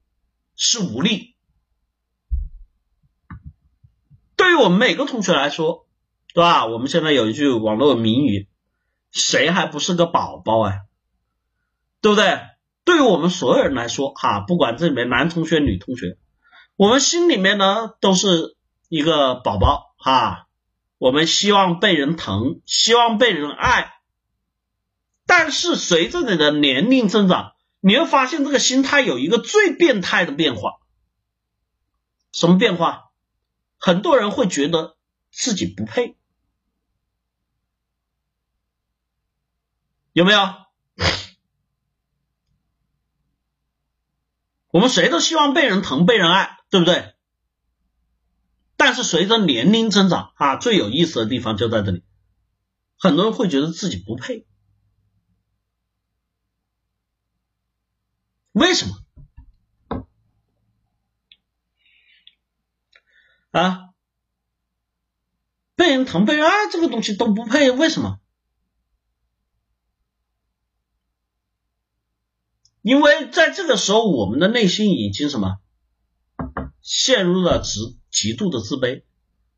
[0.55, 1.35] 是无力。
[4.37, 5.89] 对于我们每个同学来说，
[6.35, 6.67] 对吧？
[6.67, 8.51] 我们现在有一句网络名语
[9.11, 10.75] ：“谁还不是个宝宝啊？”
[12.07, 12.41] 对不对？
[12.85, 16.19] 对于我们所有人来说，哈，不管这里面男同学、女同学，
[16.77, 18.57] 我们心里面呢都是
[18.89, 20.47] 一个宝宝，哈。
[20.99, 23.93] 我们希望被人疼，希望被人爱，
[25.27, 30.75] 但是随着你的年龄增长，你会发现这个心态有一个最变态的变化。
[32.31, 33.11] 什么变化？
[33.81, 34.97] 很多人会觉得
[35.33, 36.17] 自己不配，
[40.13, 40.66] 有没有？
[44.77, 47.15] 我们谁都希望被人疼、被人爱，对不对？
[48.77, 52.05] 但是随着年龄增长啊，最有意思的地方就在这里，
[52.99, 54.47] 很多人会觉得自己不配，
[58.53, 60.05] 为什么？
[63.53, 63.95] 啊，
[65.75, 68.21] 被人疼、被人爱这个东西都不配，为什么？
[72.87, 75.57] 因为在这个时候，我们的内心已经什么，
[76.81, 79.03] 陷入了极极度的自卑，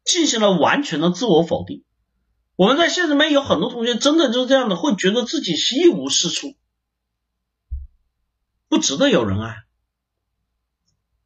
[0.03, 1.85] 进行了完全的自我否定。
[2.57, 6.57] 我们在现实面有很多同学真的就是这样的，会觉得自己是一无是处，
[8.71, 9.57] 不值得有人爱。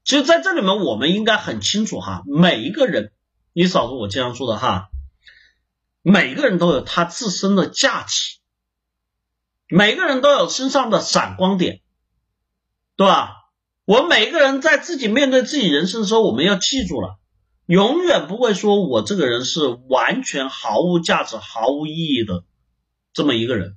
[0.02, 3.12] 其实，在这里面，我们应该很清楚哈，每一个人，
[3.52, 4.88] 你嫂子我经常说的哈，
[6.02, 8.38] 每个人都有他自身的价值，
[9.68, 11.80] 每个人都有身上的闪光点，
[13.02, 13.32] 对吧？
[13.84, 17.18] 我们每一个人在自己面对自己人生的时候，我们要记住了。
[17.66, 22.44] 永远不会说我这个人是完全毫无价值、毫无意义的
[23.12, 23.76] 这么一个人。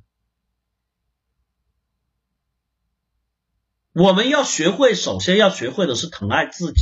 [3.93, 6.79] 我们要学会，首先要学会的是疼爱自己，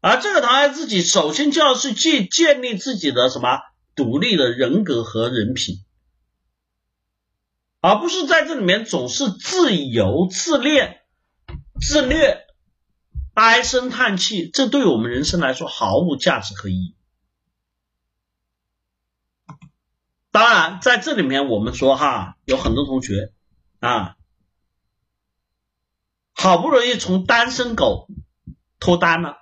[0.00, 3.60] 而这个疼爱自己，首先就要是建建立自己的什么
[3.94, 5.76] 独立的人格和人品，
[7.80, 11.02] 而不是在这里面总是自由自恋、
[11.80, 12.46] 自虐。
[13.34, 16.96] 唉声叹气，这对我们人生来说毫无价值和意义。
[20.30, 23.32] 当然，在这里面我们说哈，有很多同学
[23.78, 24.16] 啊，
[26.32, 28.08] 好不容易从单身狗
[28.80, 29.36] 脱单了，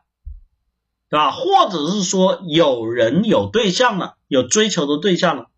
[1.09, 1.31] 对吧？
[1.31, 5.51] 或者是说有人有对象了，有追求的对象了，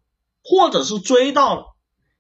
[0.43, 1.75] 或者是追到了，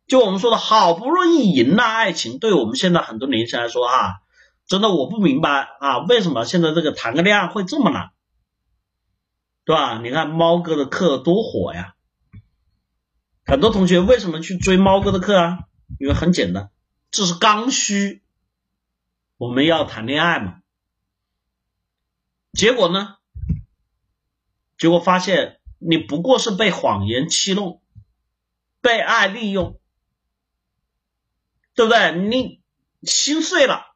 [0.06, 4.22] 就我们说的好不容易赢了爱情，对我们现在很多年轻人来说哈，
[4.66, 8.12] 真的我不明白啊，为什么现在这个谈个恋爱会这么难，
[9.64, 10.00] 对吧？
[10.00, 11.94] 你看猫哥的课多火呀！
[13.44, 15.59] 很多同学为什么去追猫哥的课啊？
[16.00, 16.70] 因为很简单，
[17.12, 18.24] 这是刚需，
[19.37, 20.62] 我们要谈恋爱嘛。
[22.52, 23.16] 结果呢？
[24.76, 27.81] 结果发现你不过是被谎言欺弄，
[28.81, 29.81] 被爱利用，
[31.74, 32.16] 对不对？
[32.18, 32.61] 你
[33.02, 33.94] 心碎了，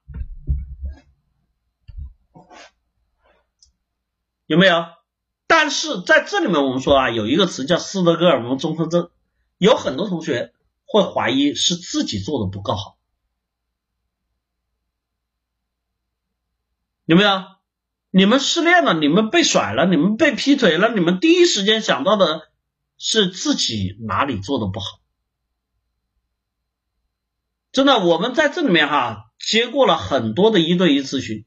[4.50, 4.84] 有没有？
[5.46, 9.10] 但是在这里面，我们说啊，有一个词叫斯德哥尔摩综合症。
[9.58, 10.52] 有很多同学
[10.86, 12.98] 会怀疑是自己做的不够好，
[17.04, 17.44] 有没有？
[18.10, 22.48] 你们失恋了，你们被甩了，你们被劈腿了，你们第一时间想到的
[22.98, 24.98] 是自己哪里做的不好？
[27.70, 31.44] 真的，我们在这里面哈接过了很多的一对一咨询，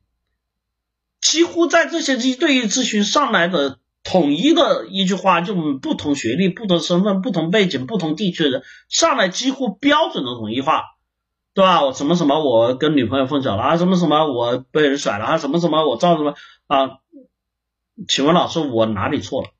[1.24, 3.80] 几乎在这些一对一咨询上来的。
[4.06, 10.98] 统一的一句话，就不同学历、不同身份、不同背景、不同地区的人上来，几乎标准的统一化，
[11.54, 11.86] 对吧？
[11.86, 13.78] 我什么什么，我跟女朋友分手了啊？
[13.78, 15.38] 什么什么，我被人甩了啊？
[15.38, 16.36] 什么什么，我造什么
[16.68, 17.00] 啊？
[18.10, 19.52] 请问老师，我哪里错了？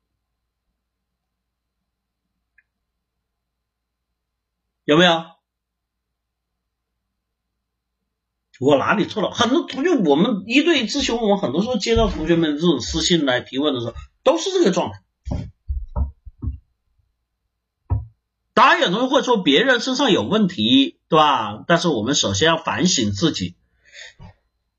[4.84, 5.24] 有没有？
[8.64, 9.32] 我哪里错了？
[9.32, 13.94] 很多同学，我们一对咨询，我很多时候接到同学们这种私信来提问的时候。
[14.26, 15.02] 都是这个状态。
[18.54, 21.62] 当然，有同学会说别人身上有问题，对吧？
[21.68, 23.58] 但是我们首先要反省自己。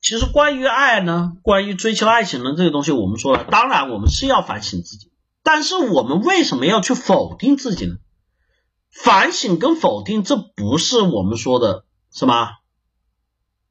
[0.01, 5.11] 其实关于爱呢，关于追求爱情的这个东西，我们说了，当然我们是要反省自己。
[5.43, 7.97] 但是我们为什么要去否定自己呢？
[8.89, 12.49] 反省跟否定，这不是我们说的什么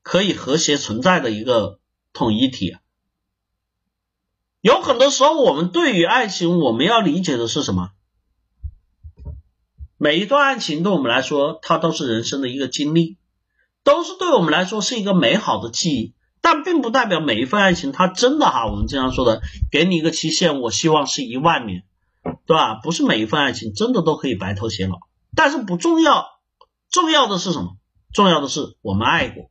[0.04, 1.80] 可以和谐存在的一个
[2.12, 2.76] 统一体。
[4.60, 7.90] 有很多时候，我们对于爱情，我们要理解的是什么？
[9.96, 13.16] 每一段爱情对我们来说，它都是人生的一个经历，
[13.82, 16.14] 都是对我们来说是一个美好的记忆。
[16.40, 19.40] 但并不代表每一份爱情，它真的哈，我们经常说的，
[19.72, 21.84] 给你一个期限，我希望是一万年，
[22.44, 22.74] 对吧？
[22.82, 24.98] 不是每一份爱情真的都可以白头偕老。
[25.34, 26.26] 但是不重要，
[26.90, 27.78] 重要的是什么？
[28.12, 29.48] 重要的是我们爱过。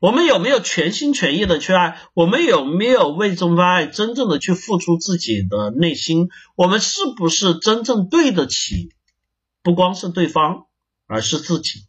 [0.00, 2.00] 我们有没有全心全意的去爱？
[2.14, 6.28] 我们有没有为这份爱真正的去付出自己的内心？
[6.54, 8.94] 我们是不是真正对得起
[9.62, 10.66] 不光是对方，
[11.06, 11.84] 而是自己？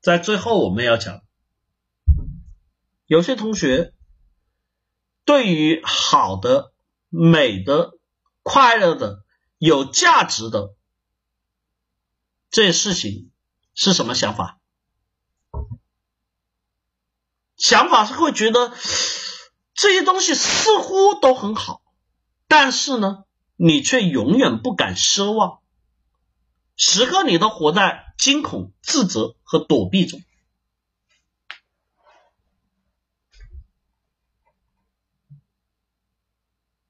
[0.00, 1.20] 在最后我们要讲，
[3.06, 3.94] 有些同学
[5.24, 6.72] 对于好的、
[7.08, 7.92] 美的、
[8.42, 9.22] 快乐的、
[9.58, 10.74] 有价值的。
[12.50, 13.30] 这些事情
[13.74, 14.58] 是什么想法？
[17.56, 18.72] 想法是会觉得
[19.74, 21.82] 这些东西似乎都很好，
[22.48, 23.24] 但是呢，
[23.56, 25.60] 你却永远不敢奢望，
[26.74, 30.20] 时刻你都活在惊恐、自责和躲避中。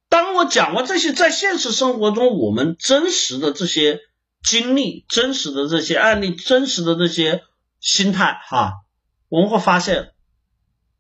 [0.09, 4.01] 当我讲完这些，在现实生活中我们真实的这些。
[4.42, 7.44] 经历真实的这些案例，真实的这些
[7.79, 8.85] 心态，哈，
[9.29, 10.12] 我们会发现，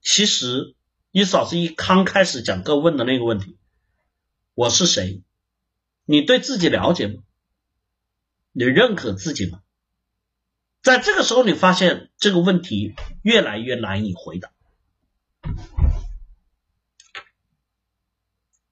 [0.02, 0.76] 其实
[1.10, 3.58] 你嫂子一刚开始讲课问的那个问题，
[4.54, 5.22] 我是谁？
[6.04, 7.22] 你对自己了解吗？
[8.52, 9.62] 你认可自己吗？
[10.82, 14.50] 在这个时候，你发现这个问题越来越难以回答，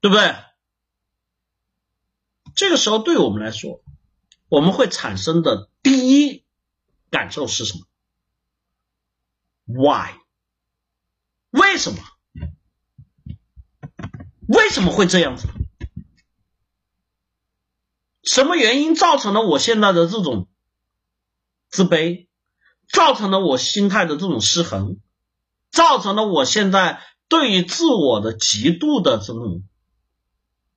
[0.01, 0.35] 对不对？
[2.55, 3.83] 这个时候，对我们来说。
[4.49, 6.45] 我们会产生的第一
[7.11, 7.87] 感受是什么
[9.67, 10.15] ？Why？
[11.51, 11.99] 为什么？
[14.47, 15.49] 为什么会这样子？
[18.23, 20.49] 什么原因造成了我现在的这种
[21.69, 22.29] 自卑？
[22.91, 24.99] 造成了我心态的这种失衡？
[25.71, 29.63] 造成了我现在对于自我的极度的这种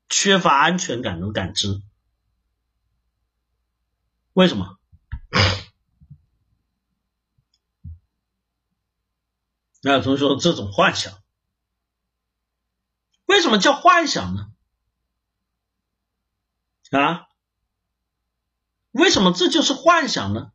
[0.10, 1.82] 缺乏安全感的感知？
[4.34, 4.78] 为什么？
[9.84, 11.22] 那同学说这种幻想，
[13.26, 14.52] 为什么叫幻想呢？
[16.92, 17.28] 啊？
[18.92, 20.52] 为什么这就是幻想呢？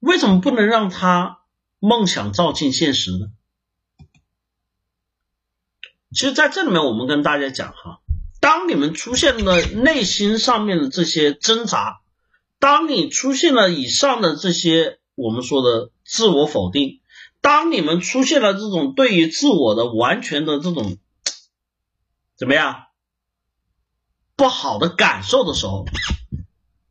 [0.00, 1.44] 为什么不能让他
[1.78, 3.32] 梦想照进现实呢？
[6.10, 8.00] 其实，在这里面，我们跟大家讲哈，
[8.40, 12.00] 当你们出现了内心上面的这些挣扎，
[12.58, 17.00] 当你出现了以上的这些我们说的自我否定，
[17.40, 20.98] 当你们出现了这种对于自我的完全的这种
[22.36, 22.84] 怎么样
[24.36, 25.86] 不好的感受的时候，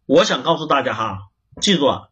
[0.05, 1.19] 我想告诉大家哈，
[1.61, 2.09] 记住啊，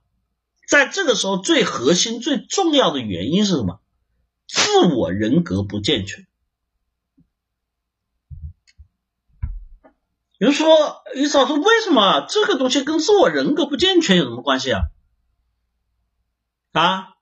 [0.68, 3.82] 在这个时候最核心、最重要的原因是什么？
[4.48, 6.26] 自我人格不健全。
[10.46, 14.82] 比如说：“于嫂说，为什么这个东西跟自我人格不健全有什么关系啊？”
[16.72, 17.16] 啊，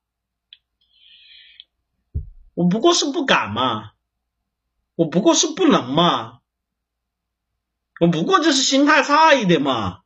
[2.53, 3.91] 我不过是不敢嘛，
[4.95, 6.41] 我不过是不能嘛，
[8.01, 10.01] 我不过就是心态差一点嘛，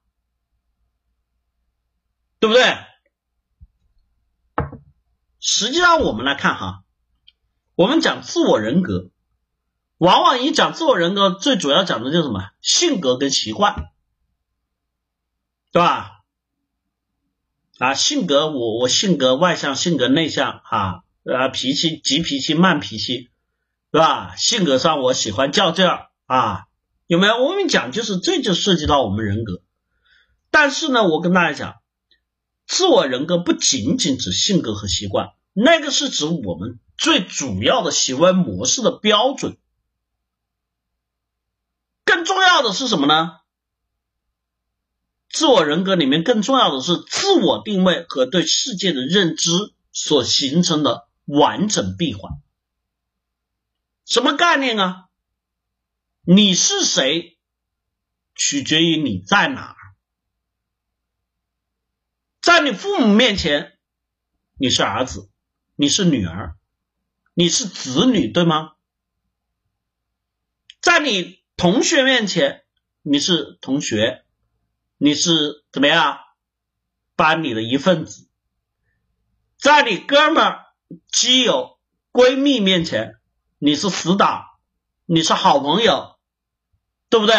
[2.37, 2.77] 对不对？
[5.39, 6.83] 实际上，我们来看哈，
[7.73, 9.09] 我们讲自我人格。
[9.97, 12.49] 往往一讲自我人格，最主要讲的就是什么？
[12.61, 13.89] 性格跟习惯，
[15.71, 16.19] 对吧？
[17.79, 23.29] 啊，性格我我性格外向，性格内向啊，啊脾气急脾气慢脾气，
[23.91, 24.35] 对吧？
[24.35, 26.65] 性格上我喜欢较劲儿啊，
[27.07, 27.37] 有没有？
[27.43, 29.61] 我跟你讲就是这就涉及到我们人格，
[30.51, 31.75] 但是呢，我跟大家讲，
[32.67, 39.57] 自我人格不仅仅指性格和习惯，那个是指我们最主要的行为模式的标准。
[42.27, 43.39] 重要的是什么呢？
[45.29, 49.51] 自我人格里面更重要的是自我定位和对世界的认知
[49.91, 52.31] 所形成的完整闭环。
[54.05, 55.09] 什么概念啊？
[56.21, 57.37] 你是谁，
[58.35, 59.75] 取决于你在哪儿。
[62.41, 63.77] 在你父母面前，
[64.55, 65.29] 你是儿子，
[65.75, 66.55] 你是女儿，
[67.33, 68.73] 你是子女，对吗？
[70.81, 71.36] 在你。
[71.57, 72.61] 同学面前，
[73.01, 74.23] 你是同学，
[74.99, 76.19] 你是怎么样？
[77.15, 78.27] 班里的一份子。
[79.57, 80.53] 在你哥们、
[81.11, 81.79] 基友、
[82.13, 83.15] 闺蜜面前，
[83.57, 84.43] 你是死党，
[85.07, 86.19] 你是好朋友，
[87.09, 87.33] 对不对？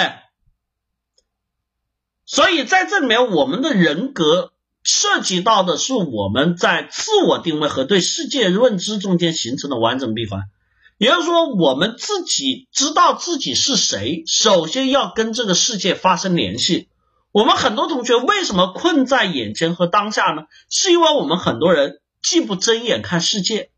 [2.24, 4.52] 所以在这里面，我们的人格
[4.82, 10.50] 涉及到的是我们在自我定位和对世界认知中间形成的完整闭环。
[10.98, 16.88] 也就是说，我们自己知道自己是谁，首先要跟这个世界发生联系。
[17.30, 20.42] 我们很多同学为什么困在眼前和当下呢？
[20.68, 23.70] 是因为我们很多人既不睁眼看世界，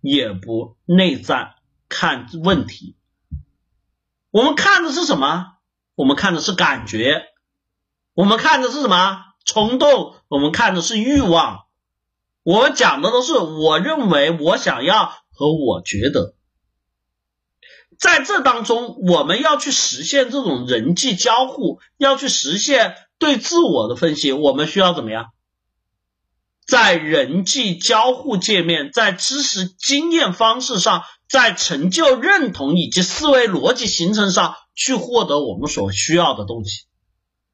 [0.00, 1.54] 也不内在
[1.88, 2.96] 看问题。
[4.30, 5.46] 我们看的是什么？
[5.96, 7.24] 我们看的是感觉，
[8.14, 9.18] 我们看的是什么？
[9.44, 11.64] 冲动，我们看的是欲望。
[12.44, 16.36] 我们讲的都是我认为、我想要和我觉得。
[17.98, 25.26] 在这当中，我们要去实现这种人际交互，要去实现对自我的分析，我们需要怎么样？
[26.66, 36.84] 在人际交互界面，在知识经验方式上，在成就认同以及思维逻辑形成上去获得我们所需要的东西。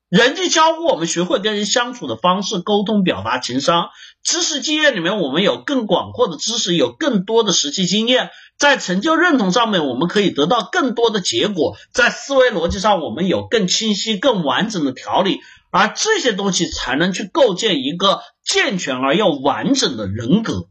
[0.08, 3.88] 人际交互，我们学会跟人相处的方式，沟通、表达、情商。
[4.22, 8.30] 知识经验里面，我们有更广阔的知识，有更多的实际经验。
[8.58, 11.76] 在成就认同上面，我们可以得到更多的结果。
[11.92, 15.40] 在思维逻辑上，我们有更清晰、更完整的条理。
[15.70, 20.68] 而这些东西才能去构建一个健全而又完整的人格。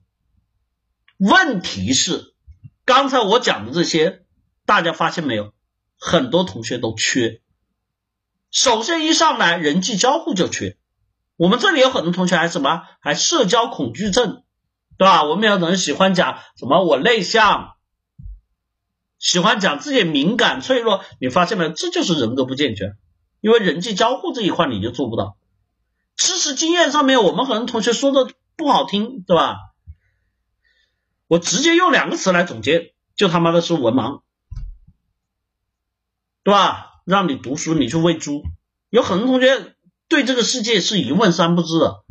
[1.17, 2.33] 问题是，
[2.83, 4.23] 刚才我讲的这些，
[4.65, 5.53] 大家发现没有？
[5.99, 7.41] 很多同学都缺。
[8.51, 10.77] 首先一上来人际交互就缺，
[11.37, 14.43] 我们这里有很多同学还什么还社交恐惧症，
[14.97, 15.23] 对吧？
[15.23, 17.76] 我们有人喜欢讲什么我内向，
[19.19, 21.71] 喜欢讲自己敏感脆弱，你发现没有？
[21.71, 22.97] 这就是人格不健全，
[23.41, 25.37] 因为人际交互这一块你就做不到。
[26.15, 29.57] 知识经验上面，我们很多同学说的不好听，对吧？
[31.27, 34.21] 我直接用两个词来总结，就他妈的是文盲，
[36.43, 37.01] 对吧？
[37.05, 38.43] 让你读书，你去喂猪。
[38.89, 39.75] 有很多同学
[40.07, 42.03] 对这个世界是一问三不知的，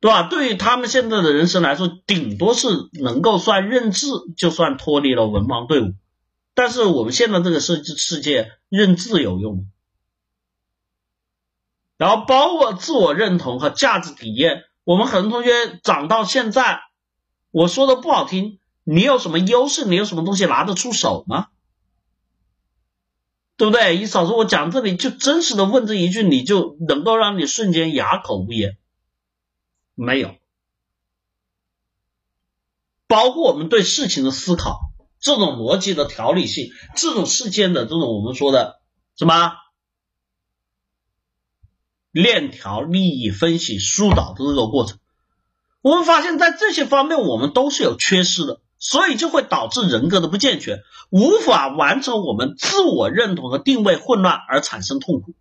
[0.00, 0.28] 对吧？
[0.28, 5.94] 对于他们现在的人生来说，顶多是能够算认字，就算脱离了文盲队伍。
[6.54, 9.62] 但是我们现在这个世世界，认字有用吗。
[11.96, 16.80] 然后包括自我认同和价值体验，我们很多同学长到现在，
[17.50, 19.84] 我说的不好听，你有什么优势？
[19.84, 21.48] 你有什么东西拿得出手吗？
[23.56, 23.98] 对不对？
[23.98, 28.78] 你嫂子，我讲这里就真实的问这一句，你就能够让你瞬间哑口无言？
[29.98, 30.36] 没有。
[33.06, 34.78] 包括我们对事情的思考，
[35.18, 38.80] 这种逻辑的条理性，这种事件的这种我们说的
[39.16, 39.52] 什么
[42.12, 44.98] 链条利益分析疏导的这个过程，
[45.80, 55.34] 我们发现，在这些方面我们都是有缺失的，所以就会导致人格的不健全，无法完成我们自我认同和定位混乱而产生痛苦。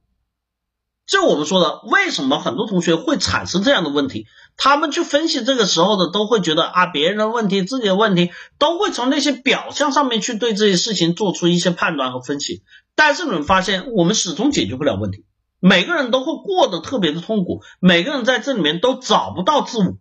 [1.07, 4.27] 就我们说的，为什么很多同学会产生这样的问题？
[4.57, 12.61] 他们去分析这个时候的，都会觉得啊，别人的问题、自己的问题，都会从那些表象上面去对这些事情做出一些判断和分析。
[12.93, 15.23] 但是你们发现，我们始终解决不了问题，
[15.61, 19.97] 每个人都会过得特别的痛苦，每个人在这里面都找不到自我，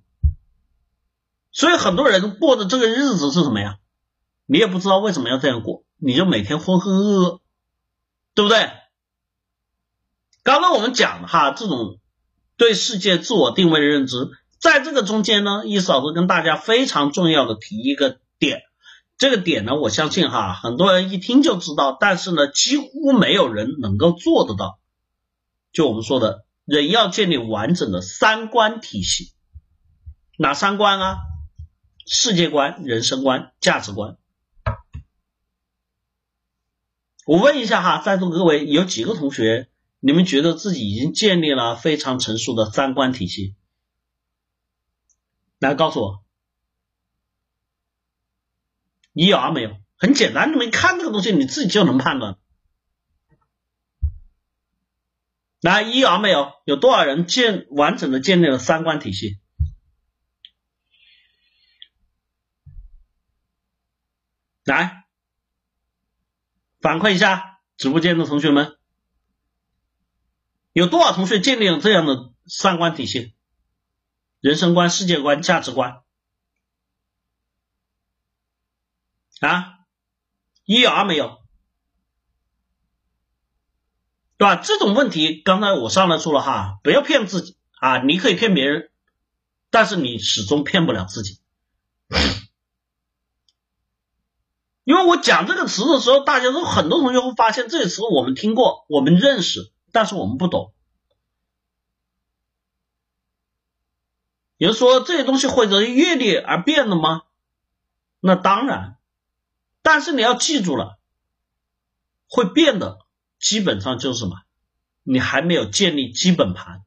[1.52, 3.76] 所以很多人过的这个日子是什么呀？
[4.46, 7.40] 你也不知道为什么要这样过，你就每天浑浑噩噩，
[8.34, 8.70] 对不对？
[10.46, 11.98] 刚刚我们讲的哈，这种
[12.56, 14.30] 对世界自我定位的认知，
[14.60, 18.62] 在这个中间呢，易嫂子跟大家非常重要的提一个点，
[19.18, 24.78] 这个点呢，我相信哈，很多人一听就知道，但是呢，几乎没有人能够做得到。
[25.72, 29.32] 就我们说的，人要建立完整的三观体系，
[30.38, 31.16] 哪三观啊？
[32.06, 34.16] 世界观、人生观、价值观。
[37.26, 39.68] 我问一下哈，在座各位有几个同学？
[40.06, 43.56] 你们觉得自己已经建立了非常成熟的三观体系？
[45.58, 46.24] 来告诉我，
[49.12, 49.76] 你有啊没有？
[49.96, 52.38] 很简单，你们看这个东西，你自己就能判断。
[55.60, 56.52] 来，一啊没有？
[56.64, 59.40] 有多少人建完整的建立了三观体系？
[64.62, 65.04] 来，
[66.80, 68.76] 反馈一下直播间的同学们。
[70.76, 73.34] 有多少同学建立了这样的三观体系、
[74.40, 76.02] 人生观、世界观、价值观？
[79.40, 79.78] 啊，
[80.66, 81.38] 一有二没有？
[84.36, 84.56] 对吧？
[84.56, 88.02] 这种问题，刚才我上来说了哈，不要骗自己啊！
[88.02, 88.90] 你可以骗别人，
[89.70, 91.40] 但是你始终骗不了自己。
[94.84, 99.72] 因为我讲这个词的时候，大家都很多同学会发现，这个词我们听过，我们认识。
[99.96, 100.74] 但是我们不懂，
[104.58, 107.22] 也就说这些东西会随着阅历而变的吗？
[108.20, 108.98] 那当然，
[109.80, 110.98] 但是你要记住了，
[112.28, 113.06] 会变的
[113.38, 114.42] 基本上就是什么？
[115.02, 116.84] 你还没有建立基本盘，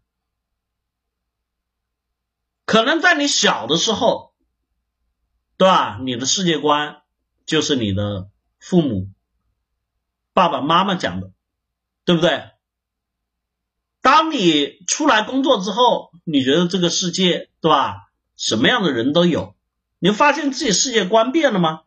[2.65, 4.35] 可能在你小的时候，
[5.57, 5.97] 对吧？
[6.03, 7.01] 你的世界观
[7.47, 8.29] 就是你的
[8.59, 9.09] 父母、
[10.31, 11.31] 爸爸妈妈讲的，
[12.05, 12.51] 对不对？
[14.09, 18.09] 当你出来工作之后，你觉得这个世界对吧？
[18.35, 19.55] 什么样的人都有，
[19.99, 21.81] 你发现自己世界观变了吗？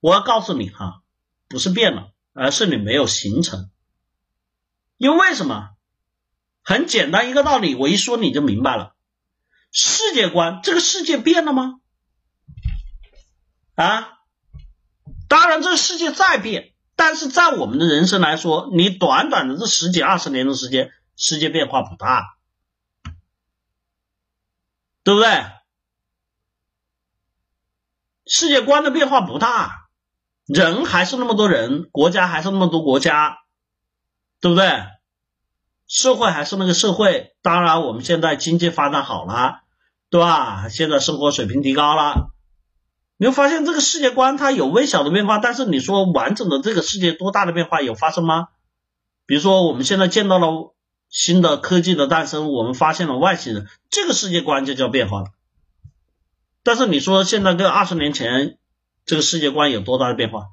[0.00, 1.02] 我要告诉你哈，
[1.48, 3.70] 不是变了，而是你没有形成。
[4.96, 5.68] 因为什么？
[6.64, 8.96] 很简单一个道理，我一说你就明白了。
[9.70, 11.78] 世界观，这个世界变了吗？
[13.76, 14.18] 啊，
[15.28, 20.90] 当然，这个世界在变，但是在我们的人生来说，你短短的这十几二十年的时间。
[21.22, 22.36] 世界变化不大，
[25.04, 25.28] 对不对？
[28.26, 29.88] 世界观的变化不大，
[30.46, 33.38] 人还是那么多人，国家还是那么多国家，
[34.40, 34.68] 对不对？
[35.86, 37.36] 社会还是那个社会。
[37.40, 39.60] 当然，我们现在经济发展好了，
[40.10, 40.68] 对吧？
[40.68, 42.32] 现在生活水平提高了，
[43.16, 48.48] 你会发现这个世界观它有微小的变化，但是你说完整的这个世界多大的变化有发生吗？
[49.24, 50.71] 比如说我们现在见到了。
[51.12, 55.26] 新的科技的诞生，我们发现了外星人，这个世界观就叫变化了。
[56.62, 58.58] 但是你说现在跟二十年前
[59.04, 60.48] 这个世界观有多大的变化？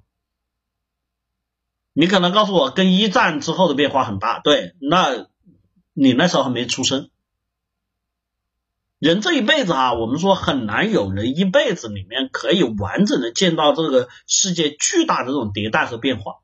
[1.94, 5.28] 你可能告诉我跟一战之后的变化很大，对，那
[5.94, 7.10] 你那时候还没出生。
[9.00, 16.40] 人这一辈子啊，我们说很难有人一辈子里面可以完整的见到这个世界巨大的这种迭代和变化。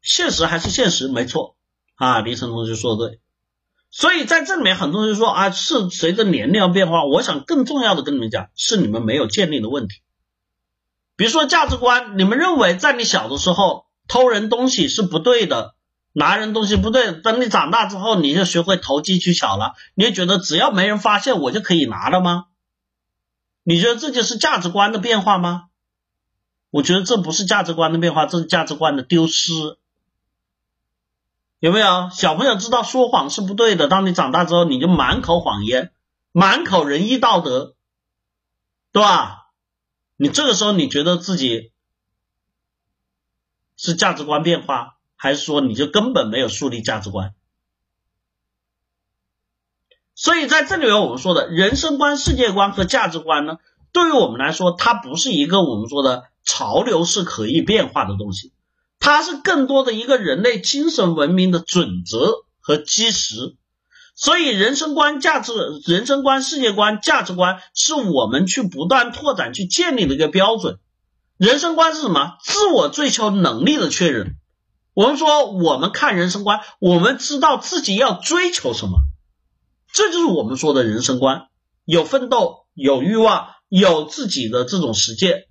[0.00, 1.56] 现实还是现实，没错。
[1.96, 3.20] 啊，李晨同学说的对，
[3.90, 7.04] 所以在这里面很多人说啊，是随着年龄变化。
[7.04, 10.00] 我想更重要的跟你们讲，是你们没有建立的问题。
[11.16, 15.76] 比如说价值观，你们认为在你小的时候偷人东西是不对的，
[16.12, 17.12] 拿人东西不对。
[17.12, 22.46] 等你长大之后，你就学会投机取巧了，你就觉得只要没人发现，我就可以拿了吗？
[23.62, 25.66] 你觉得这就是价值观的变化吗？
[26.70, 29.52] 我觉得这不是价值观的变化，这是价值观的丢失。
[31.64, 33.88] 有没有小朋友知道说谎是不对的？
[33.88, 35.94] 当你长大之后，你就满口谎言，
[36.30, 37.74] 满口仁义道德，
[38.92, 39.46] 对吧？
[40.18, 41.72] 你这个时候你觉得自己
[43.78, 47.34] 是价值观变化，还是说你就根本没有树立价值观？
[50.14, 53.56] 所以在这里面我们说的人生观、世界观和价值观呢，
[53.90, 58.52] 对于我们来说，它不是一个我们说的潮流是可以变化的东西，
[59.04, 63.54] 它是更多的一个人类精神文明的准则和基石。
[64.16, 65.52] 所以，人生观、价值、
[65.84, 70.78] 人生观、世界观、价值观是我们去不断拓展、去建立的一个标准。
[71.36, 72.38] 人生观是什么？
[72.46, 74.36] 自我追求能力的确认。
[74.94, 79.00] 我们说，我们看人生观，我们知道自己要追求什么。
[79.92, 81.48] 这就是我们说的人生观，
[81.84, 85.44] 有奋斗，有欲望，有自己的这种实践。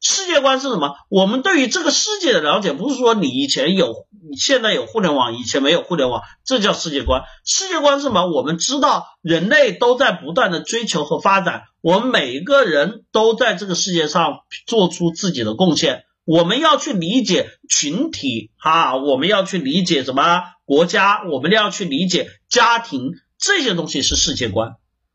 [0.00, 0.94] 世界观是什么？
[1.08, 4.06] 我们对于这个世界的了解，不是说你以前有，
[4.38, 7.22] 现在有互联网，以前没有互联网，这叫世界观。
[7.44, 8.26] 世界观是什么？
[8.26, 16.04] 我们知道人类都在不断的追求和发展，我们每一个人都在这个世界上做出自己的贡献。
[16.24, 23.12] 我们要去理解群体，哈，我们要去理解什么国家，我们要去理解家庭。
[23.40, 24.72] 这些东西是世界观，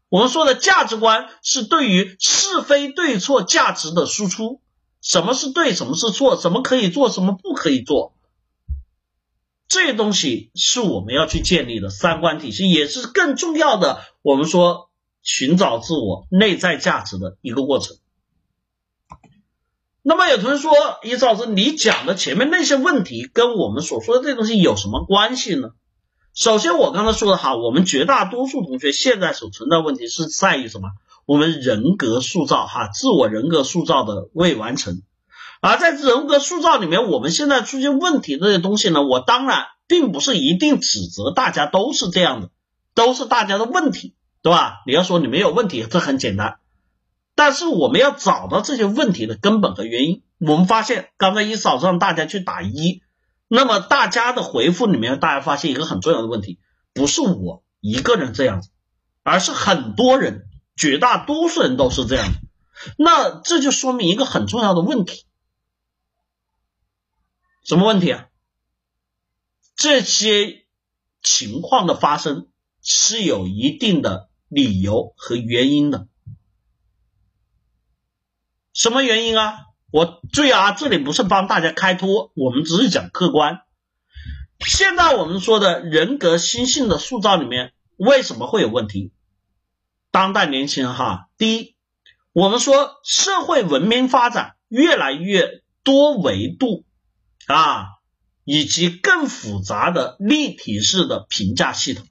[0.07, 4.61] 我们说的价值观是对于是非对错价值的输出，
[5.03, 8.15] 什么是对，什么是错，什么可以做，什么不可以做，
[9.67, 14.01] 这些东西是我们要去建立的三观体系，也是更重要的。
[14.21, 14.89] 我们说
[15.21, 17.97] 寻找自我内在价值的一个过程。
[20.01, 20.71] 那么有同学说，
[21.03, 25.71] 易老师，你讲的前面那些问题跟我们所说的这东西有什么关系呢？
[26.33, 30.91] 首先，我刚才说的哈，我们绝大多数同学现在所存在问题是在于什么？
[31.25, 35.01] 我们人格塑造哈，自我人格塑造的未完成。
[35.61, 42.49] 而在人格塑造里面，我们现在出现问题这些东西呢，我当然并不是一定指责大家都是这样的，
[42.93, 44.81] 都是大家的问题，对吧？
[44.85, 46.57] 你要说你没有问题，这很简单。
[47.35, 50.21] 但是我们要找到这些问题的根本和原因。
[50.39, 53.01] 我们发现，刚才一嫂子让大家去打一。
[53.47, 56.59] 那么大家的回复里面，大家发现一个很重要的问题，
[56.93, 58.69] 不是我一个人这样子，
[59.23, 60.43] 而是很多人，
[60.75, 62.31] 绝大多数人都是这样。
[62.97, 65.25] 那这就说明一个很重要的问题，
[67.63, 68.27] 什么问题啊？
[69.75, 70.65] 这些
[71.21, 72.47] 情况的发生
[72.81, 76.07] 是有一定的理由和原因的。
[78.73, 79.59] 什么原因啊？
[79.91, 83.61] 我注意啊，这里不是帮大家开脱，我们只是讲客观。
[84.59, 89.11] 现在我们说的人格心性的塑造里面，为什么会有问题？
[90.13, 91.75] 当代年轻人哈，第一，
[92.33, 96.85] 我们说社会文明发展越来越多维度
[97.47, 97.87] 啊，
[98.43, 102.05] 以及更复杂的立体式的评价系统，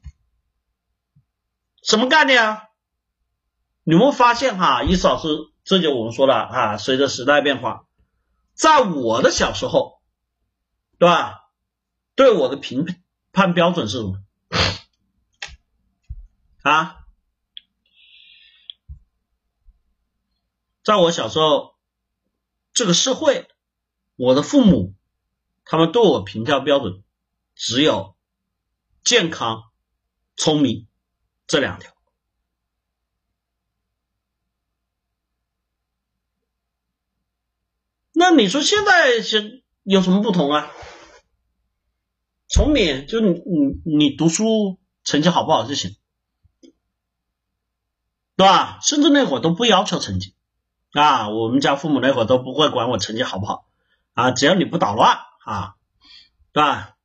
[1.80, 2.64] 什么概念啊？
[3.84, 5.28] 你们发现哈，意思老师。
[5.64, 7.84] 这就我们说了啊，随着时代变化，
[8.52, 10.02] 在我的小时候，
[10.98, 11.38] 对吧？
[12.16, 12.84] 对我的评
[13.30, 14.18] 判标准是什么？
[16.62, 17.01] 啊，
[20.82, 21.76] 在我小时候，
[22.72, 23.48] 这个社会，
[24.16, 24.94] 我的父母，
[25.64, 27.02] 他们对我评价标准
[27.54, 28.16] 只有
[29.04, 29.62] 健康、
[30.36, 30.88] 聪明
[31.46, 31.92] 这两条。
[38.14, 40.70] 那你说现在是有什么不同啊？
[42.48, 45.96] 聪明就你你你读书成绩好不好就行，
[48.36, 48.78] 对吧？
[48.82, 50.34] 甚至那会儿都不要求成绩
[50.92, 53.66] 啊，我们家父母那会儿都不会管我成绩好不好
[54.12, 55.74] 啊，只要你不捣乱啊，
[56.52, 56.96] 对吧？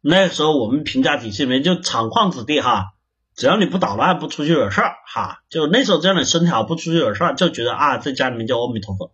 [0.00, 2.94] 那时候我们评价体系里面就厂矿子弟哈，
[3.34, 9.12] 只要你不捣乱不出去惹事儿哈，就那时候这样的身体好不出去惹事儿，就觉得啊在家里面叫阿弥陀佛。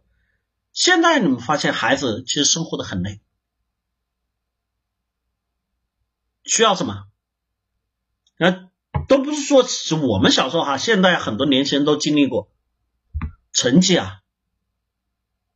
[0.72, 3.20] 现在你们发现孩子其实生活的很累，
[6.44, 7.06] 需要什么？
[8.36, 8.68] 那
[9.08, 12.48] 都不是说是我们小时候哈，现在很多年轻人都经历过。
[13.52, 14.19] 成绩啊，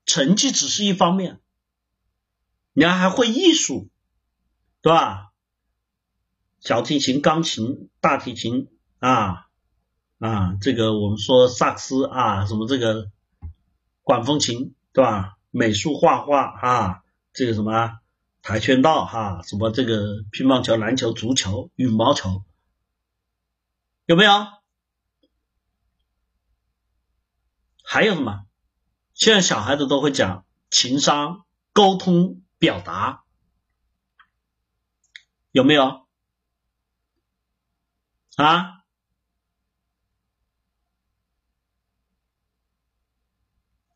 [0.07, 1.41] 成绩只是一方面，
[2.73, 3.89] 你还还会艺术，
[4.83, 5.33] 对吧？
[6.61, 9.47] 小提琴、钢琴、大提琴啊
[10.19, 13.11] 啊，这个我们说萨克斯啊，什么这个
[14.03, 14.75] 管风琴。
[14.95, 15.39] 对吧？
[15.51, 17.03] 美术画画啊，
[17.33, 17.99] 这个什么
[18.43, 22.45] 跆拳道哈，什么这个乒乓球、篮球、足球、羽毛球，
[24.07, 24.31] 有没有？
[27.83, 28.44] 还有什么？
[29.15, 33.23] 现在小孩子都会讲情商、沟通、表达，
[35.53, 36.07] 有没有？
[38.37, 38.73] 啊？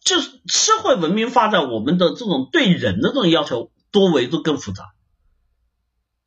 [0.00, 4.94] 就社会文明发展，我们的这种对人的这种要求多维度更复杂。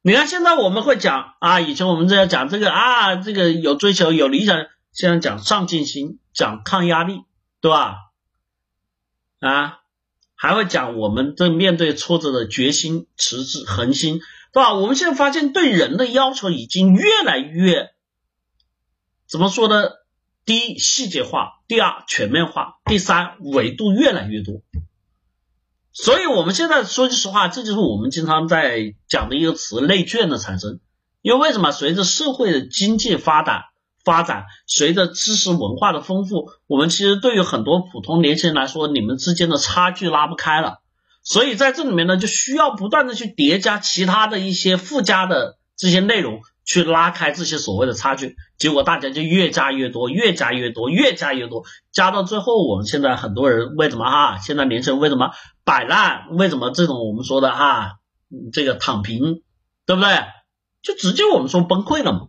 [0.04, 7.24] 你看现在我们会讲啊，以前我们这样讲这个啊，这个有追求有理想，现在讲上进心，讲抗压力，
[7.62, 8.11] 对吧？
[9.42, 9.80] 啊，
[10.36, 14.20] 还会讲我们这面对挫折的决心、持之恒心，
[14.54, 14.74] 对吧？
[14.74, 17.92] 我们现在发现对人的要求已经越来越
[19.28, 19.89] 怎么说呢？
[20.46, 24.62] 第一，细节化；第二，全面化；第三，维度越来越多。
[25.92, 30.80] 所以，我们现在说句实话，这就是我们经常在讲的一个词——内卷的产生。
[31.22, 31.72] 因为为什么？
[31.72, 33.66] 随着社会的经济发展，
[34.04, 40.80] 发展，随着知识文化的丰富，我们其实对于很多普通年轻人来说，你们之间的差距拉不开了。
[41.24, 46.41] 所以，在这里面呢，就需要不断的去叠加其他的一些附加的这些内容。
[46.64, 54.38] 去拉开这些所谓的差距，结果大家就越加越多，越加越多，越加越多，加到最后，我们现在很多人为什么哈？
[54.38, 55.32] 现在年轻人为什么
[55.66, 56.28] 摆烂？
[56.38, 57.93] 为什么这种我们说的哈，
[58.54, 59.41] 这个躺平，
[59.88, 60.24] 对不对？
[60.84, 62.28] 就直接我们说崩溃了嘛。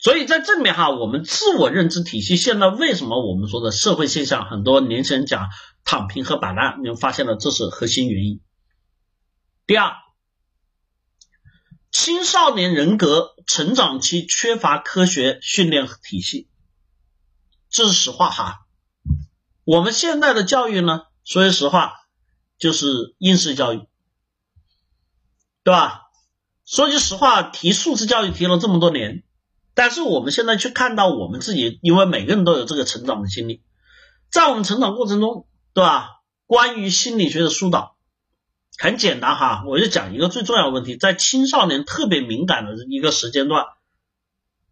[0.00, 5.48] 所以在这里面哈，我们自我认知体系现在为什么我们说的社会现象，很多年轻人讲
[5.84, 8.40] 躺平和摆烂，你们发现了这是核心原因。
[9.66, 9.92] 第二。
[11.92, 16.48] 青少年人格成长期缺乏科学训练体系，
[17.68, 18.60] 这是实话哈。
[19.64, 21.94] 我们现在的教育呢，说句实话，
[22.58, 22.86] 就是
[23.18, 23.88] 应试教育，
[25.64, 26.02] 对吧？
[26.64, 29.24] 说句实话，提素质教育提了这么多年，
[29.74, 33.62] 但是我们现在去看到我们自己，因为每个人都有这个成长的经历，
[34.30, 36.20] 在我们成长过程中，对吧？
[36.46, 37.96] 关于心理学的疏导。
[38.78, 43.66] 很简单哈，我就讲一个最重要的问题，在青少年特别敏感的一个时间段，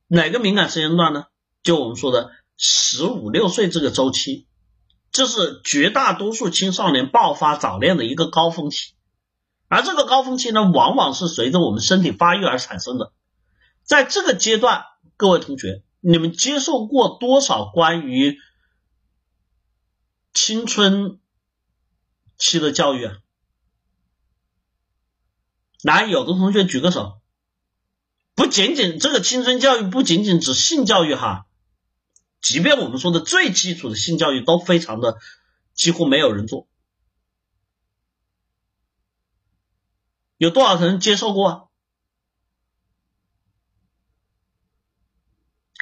[0.07, 1.27] 哪个敏感时间段呢？
[1.63, 4.47] 就我们说的十五六岁这个周期，
[5.13, 8.95] 这是绝大多数青少年爆发早恋的一个高峰期，
[9.69, 13.13] 而这个高峰期呢，往往是随着我们身体发育而产生的。
[13.89, 14.85] 在这个阶段，
[15.17, 18.37] 各位同学，你们接受过多少关于
[20.35, 21.19] 青春
[22.37, 23.17] 期的教育啊？
[25.83, 27.19] 来，有的同学举个手。
[28.35, 31.47] 不仅仅这个青春教育，不仅仅指性教育哈，
[32.43, 35.17] 即便我们说的最基础的性教育，都非常的
[35.73, 36.69] 几乎没有人做。
[40.37, 41.49] 有多少人接受过？
[41.49, 41.68] 啊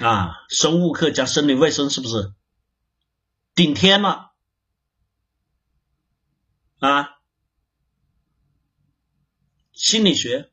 [0.03, 2.33] 啊，生物课加生理卫生是不是
[3.55, 4.33] 顶天了？
[6.81, 7.11] 啊？
[9.73, 10.51] 心理学，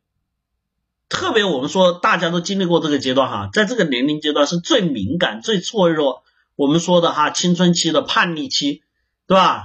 [1.10, 6.24] 特别我们说大家都经历过这个阶段哈，在这个年龄阶段是最敏感、最脆弱。
[6.56, 8.84] 我们说的哈，青春期的叛逆期，
[9.28, 9.64] 对吧？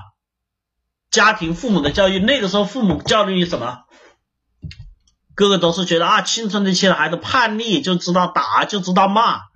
[1.10, 3.84] 家庭父母的教育，那个时候父母教育你什么？
[5.34, 9.47] 个个都是觉得啊，青春期的孩子叛逆，就知道打，就知道骂，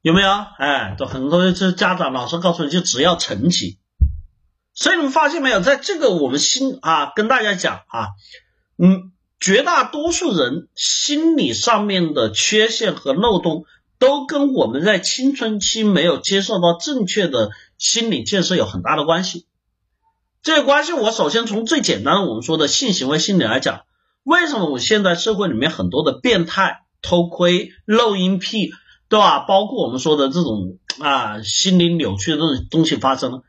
[0.00, 0.28] 有没有？
[0.58, 3.78] 哎，都很多这家长老师告诉你就只要成绩。
[4.74, 8.08] 所以你们发现没有，在这个我们心啊，跟大家讲啊，
[8.76, 13.64] 嗯，绝大多数人心理上面的缺陷和漏洞，
[13.98, 19.46] 都跟我们在青春期没有接受到正确的心理建设有很大的关系。
[20.42, 23.80] 这个关系，我首先从最简单的我们说的性行为心理来讲，
[24.22, 28.70] 为什么我现在社会里面很多的变态、偷窥、漏音癖，
[29.08, 29.40] 对吧？
[29.40, 33.42] 包括我们说的这种啊心理扭曲的这种东西发生。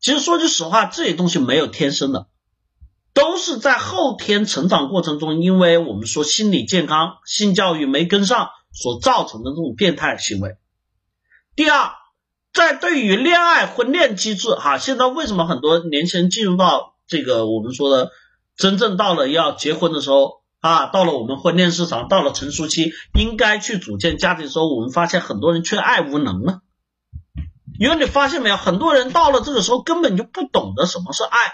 [0.00, 2.26] 其实说句实话，这些东西没有天生的，
[3.12, 10.56] 都是在后天成长过程中，因为我们说心理健康、性教育没跟上所造成的这种变态行为。
[11.56, 11.92] 第二，
[12.52, 18.10] 在对于恋爱婚恋机制，哈，现在为什么很多年轻人进入到这个我们说的
[18.56, 26.62] 真正到了要结婚的时候啊，到了我们婚恋市场，到了成熟期，应该去组建家庭的时候，我们发现很多人却爱无能了？
[27.78, 31.52] 因为你发现没有，很多人到了这个时候根本就不懂得什么是爱。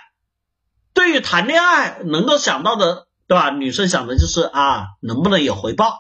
[0.95, 3.51] 对于谈恋爱，能够想到的，对吧？
[3.51, 5.99] 女生想的就是啊，能不能有回报，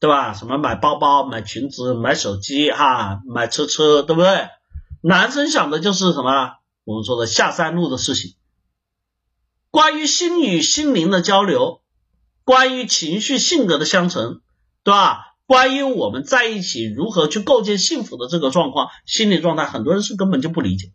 [0.00, 0.34] 对吧？
[0.34, 4.48] 什么买包包、买裙子、买手机，哈，买车车，对不对？
[5.00, 6.54] 男生想的就是什么？
[6.82, 8.34] 我们说的下三路的事情。
[9.70, 11.81] 关于心与心灵的交流，
[12.44, 14.40] 关于情绪性格的相乘，
[14.82, 15.28] 对吧？
[15.46, 20.92] 关于我们在一起如何去构建幸福的这个状况，心理状态，很多人是根本就不理解。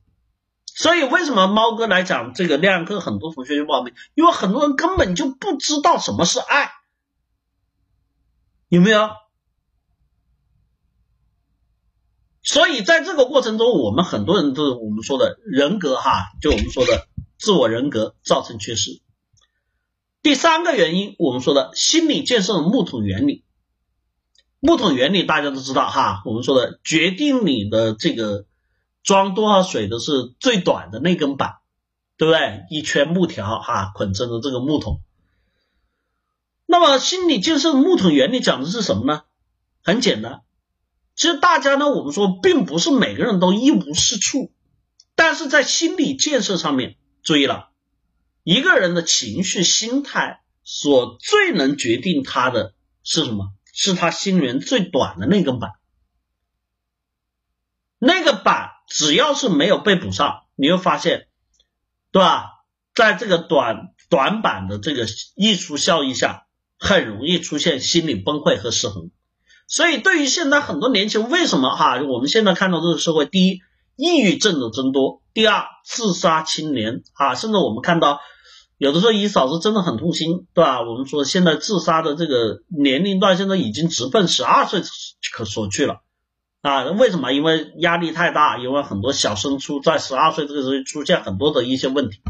[0.65, 6.71] 所以为什么猫哥来讲这个恋爱课，很多同学就报名，因为很多人根本就不知道什么是爱，
[8.69, 9.09] 有没有？
[12.41, 19.01] 所以在这个过程中，我们很多人都是我们说的人格哈，就我们说的自我人格造成缺失。
[20.21, 23.43] 第三个原因，我们说的心理建设的木桶原理。
[24.59, 28.45] 木桶原理大家都知道哈，我们说的决定你的这个
[29.03, 31.57] 装多少水的是最短的那根板，
[32.17, 32.65] 对不对？
[32.69, 35.01] 一圈木条哈捆成的这个木桶。
[36.65, 39.21] 那么心理建设的木桶原理讲的是什么呢？
[39.83, 40.41] 很简单。
[41.15, 44.51] 其实大家呢，我们说并不是每个人都一无是处，
[45.15, 47.69] 但是在心理建设上面，注意了，
[48.47, 52.73] 一个人的情绪心态所最能决定他的
[53.03, 53.51] 是什么？
[53.73, 55.71] 是他心里面最短的那根板，
[57.99, 61.27] 那个板只要是没有被补上，你会发现，
[62.13, 62.63] 对吧？
[62.95, 66.47] 在这个短短板的这个溢出效益下，
[66.79, 69.11] 很容易出现心理崩溃和失衡。
[69.67, 72.01] 所以，对于现在很多年轻人，为什么哈？
[72.01, 73.59] 我们现在看到这个社会，第一，
[73.97, 78.21] 抑郁症的增多；第二，自杀青年啊，甚至我们看到
[78.77, 80.81] 有的时候，一嫂子真的很痛心，对吧？
[80.81, 84.81] 我们说现在自杀的这个年龄段，现在已经直奔十二岁
[85.33, 86.01] 可所去了
[86.61, 86.83] 啊？
[86.91, 87.33] 为什么？
[87.33, 92.21] 因为压力太大，因为很多小升初在十二岁这个时候出现很多的一些问题，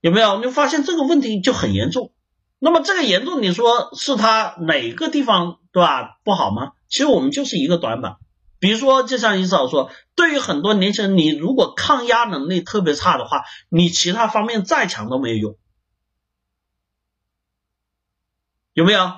[0.00, 0.40] 有没有？
[0.42, 2.12] 你发现这个问题就很严重。
[2.58, 6.72] 那么这个严重，你说是他哪个地方对吧不好吗？
[6.88, 8.16] 其实我们就是一个短板。
[8.60, 15.58] 比如说，就像你早说，对于很多年轻人，你如果抗压能力特别差的话，你其他方面再强都没有用，
[18.74, 19.12] 有没有？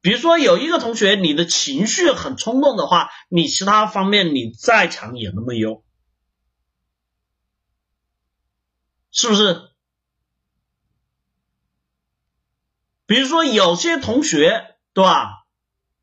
[0.00, 5.84] 比如说有一个同学，你的情绪很冲动的话，你其他方面你再强也都没用，
[9.10, 9.68] 是不是？
[13.04, 15.44] 比如说有些同学，对吧？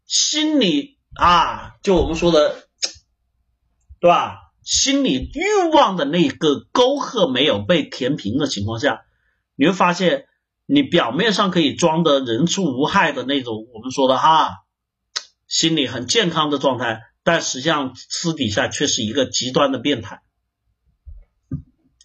[0.05, 2.67] 心里啊，就我们说的，
[3.99, 4.39] 对吧？
[4.63, 9.01] 心理欲望的那个沟壑没有被填平的情况下，
[9.55, 10.25] 你会发现，
[10.65, 14.63] 你表面上可以装的人畜无害的那种，我们说的哈，
[15.47, 20.21] 心理很健康的状态，但实际上私底下却是一个极端的变态，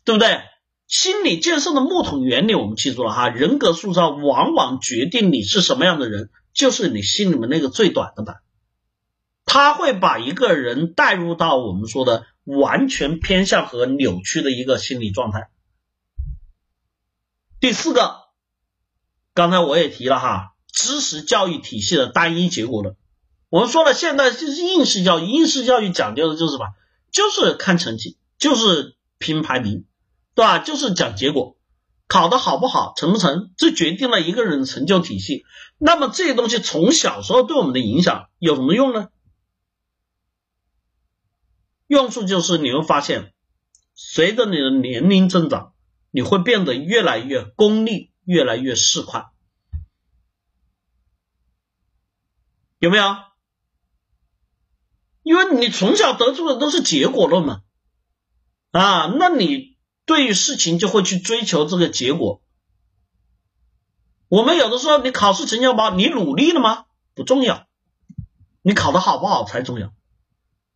[0.05, 0.41] 对不对？
[0.89, 3.29] 心理建设的木桶原理，我们记住了哈。
[3.29, 8.37] 人格塑造往往决定你是什么样的人，就是你心里面那个最短的板。
[9.49, 15.49] 他会把一个人带入到我们说的完全偏向和扭曲的一个心理状态。
[17.59, 18.29] 第四个，
[19.35, 22.95] 刚才我也提了哈，知识教育体系的单一结果论。
[23.49, 26.67] 我们说了，现在就是应试教育，应试教育讲究的就是什么？
[27.11, 29.87] 就是看成绩，就是拼排名。
[30.35, 30.59] 对吧？
[30.61, 31.57] 就是讲结果，
[32.07, 35.45] 考的好不好，成不成，这决定了一个人的成就体系。
[35.79, 39.09] 那么这些东西从小时候对我们的影响有什么用呢？
[41.89, 43.33] 用处就是你会发现，
[43.95, 45.75] 随着你的年龄增长，
[46.13, 49.31] 你会变得越来越功利，越来越市侩，
[52.79, 53.17] 有没有？
[55.25, 57.63] 因为你从小得出的都是结果论嘛，
[58.71, 59.77] 啊，那你。
[60.09, 62.43] 对于事情就会去追求这个结果。
[64.29, 66.87] 我们有的时候，你考试成绩好，你努力了吗？
[67.13, 67.67] 不重要，
[68.63, 69.93] 你考的好不好才重要。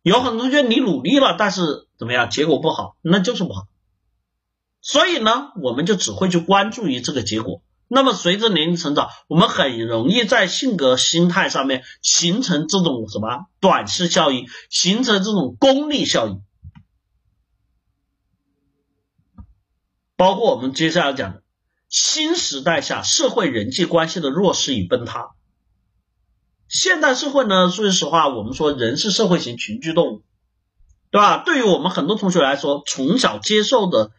[0.03, 3.67] 有很多同学你努力了，但是怎么样，结果不好，那就是不好。
[4.81, 7.63] 所以呢，我们就只会去关注于这个结果。
[7.87, 16.41] 那么随着年龄成长，我们很容易在性格心态上面形成这种什么短视效应，形成这种功利效应。
[20.17, 21.43] 包括我们接下来讲的
[21.87, 25.29] 新时代下社会人际关系的弱势与崩塌。
[26.67, 30.21] 现代社会呢，说句实话，我们说人是社会型群居动物，
[31.11, 31.37] 对吧？
[31.45, 34.11] 对于我们很多同学来说，从小接受的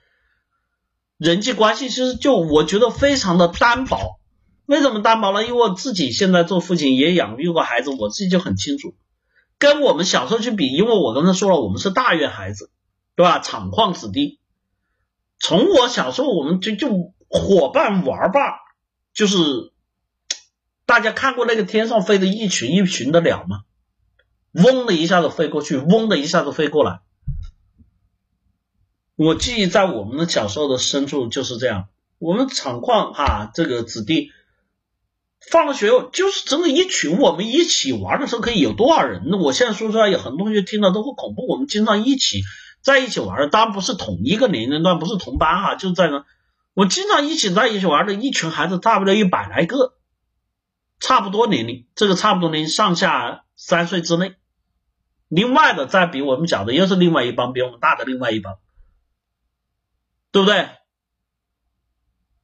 [1.19, 4.21] 人际关系，其实就我觉得非常的单薄。
[4.67, 5.45] 为什么单薄呢？
[5.45, 8.95] 因为我自己现在做父亲，也养育过孩子，我自己就很清楚，
[9.59, 12.71] 跟我们小时候去比，因为我刚才说了，我们是大院孩子，
[13.17, 13.41] 对吧？
[13.41, 14.39] 厂矿子弟。
[15.39, 16.89] 从我小时候，我们就就
[17.29, 18.41] 伙伴玩吧，
[19.13, 19.37] 就是
[20.87, 23.63] 大家看过那个天上飞的一群一群的鸟吗？
[24.53, 27.01] 嗡的一下子飞过去，嗡的一下子飞过来。
[29.17, 31.89] 我记忆在我们的小时候的深处就是这样。
[32.19, 34.31] 我们厂矿哈，这个子弟
[35.51, 39.31] 放了学就是真的，一群我们一起玩的时候可以有多少人？
[39.41, 41.47] 我现在说出来，有很多同学听了都会恐怖。
[41.47, 42.43] 我们经常一起
[42.81, 46.25] 在一起玩，当然不是同一个年龄段，不是同班哈，就在那。
[46.75, 49.94] 我经常一起在一起玩的一群孩子，大不了一百来个，
[51.05, 54.37] 差不多年龄，这个差不多年龄上下三岁之内。
[55.29, 58.59] 另外的再比我们小的，又是另外一帮比我们大的另外一帮，
[60.31, 60.71] 对不对？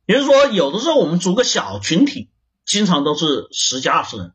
[0.05, 2.31] 也就是说，有的时候我们组个小群体。
[2.67, 4.35] 经常都是十几二十人，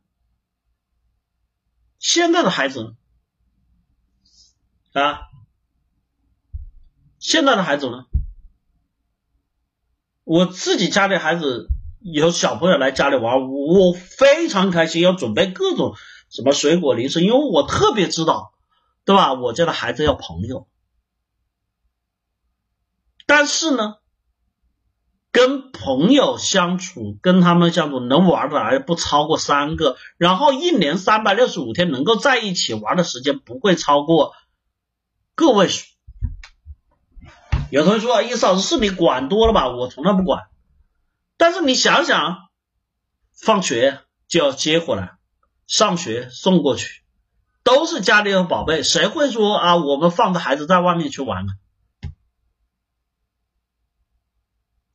[2.00, 2.96] 现在的孩子
[4.92, 5.22] 啊，
[7.18, 8.08] 现在的孩子呢，
[10.26, 11.70] 我自己家里孩子
[12.14, 15.96] 有小朋友来家里玩，我非常开心，要准备各种
[16.30, 18.54] 什么水果零食，因为我特别知道，
[19.06, 19.34] 对吧？
[19.34, 20.68] 我家的孩子要朋友，
[23.26, 23.96] 但是呢。
[25.32, 34.32] 跟朋友相处，跟他们相处能玩的来不超过三个，然后一年三百六十五天能够在一起玩的时间不会超过
[35.36, 35.88] 个位数。
[37.70, 40.44] 有同学说：“意思老师是你管多了吧？”我从来不管。
[41.38, 42.38] 但是你想想，
[43.34, 45.18] 放学就要接回来，
[45.68, 47.04] 上学送过去，
[47.64, 49.76] 都是家里的宝贝，谁会说啊？
[49.76, 51.54] 我们放着孩子在外面去玩呢？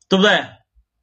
[0.09, 0.45] 对不对？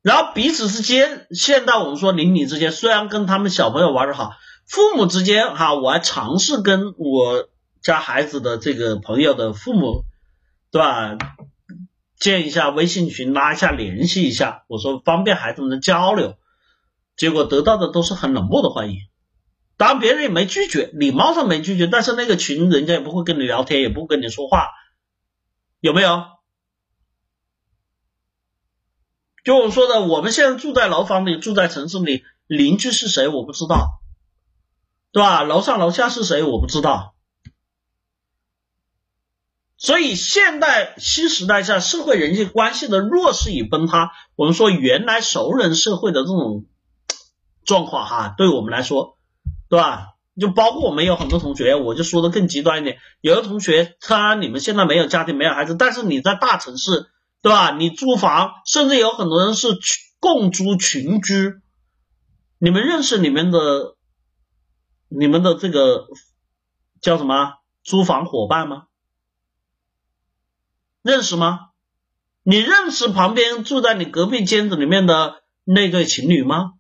[0.03, 4.33] 然后彼此之间，现在我们说邻里之间，虽然跟他们小朋友玩的好，
[4.67, 7.49] 父母之间哈，我还尝试跟我
[7.83, 10.05] 家孩子的这个朋友的父母，
[10.71, 11.17] 对吧？
[12.19, 16.37] 建一下微信群，拉一下联系一下，我说方便孩子们的交流，
[17.17, 18.99] 结果得到的都是很冷漠的欢迎。
[19.77, 24.71] 当然别人也没拒绝，礼貌上没拒绝，但是那个群人家也不会跟你聊天，也不跟你说话，
[25.79, 26.25] 有没有？
[29.45, 34.01] 就我说的，我们现在住在楼房里，住在城市里，邻居是谁我不知道，
[35.13, 35.45] 对吧？
[35.45, 37.15] 楼上楼下是谁我不知道。
[39.79, 46.67] 所以现代新时代下，社会人际关系的弱势与崩塌，我们说原来熟人社会的这种
[47.65, 49.17] 状况哈，对我们来说，
[49.71, 50.09] 对吧？
[50.39, 57.07] 就包括我们有很多同学，我就说的更极端一点，有的同学他你们现在没有家庭没有孩子，但是你在大城市。
[57.41, 57.71] 对吧？
[57.71, 59.69] 你租房，甚至有很多人是
[60.19, 61.55] 共租群居。
[62.59, 63.95] 你们认识你们的、
[65.09, 66.09] 你们的这个
[67.01, 67.53] 叫什么
[67.85, 68.88] 租房伙伴吗？
[71.09, 71.71] 认识吗？
[72.43, 76.73] 你认识旁边住在你隔壁间子里面的那对情侣吗？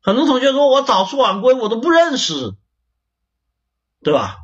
[0.00, 2.54] 很多同学说我早出晚归，我都不认识，
[4.02, 4.38] 对吧？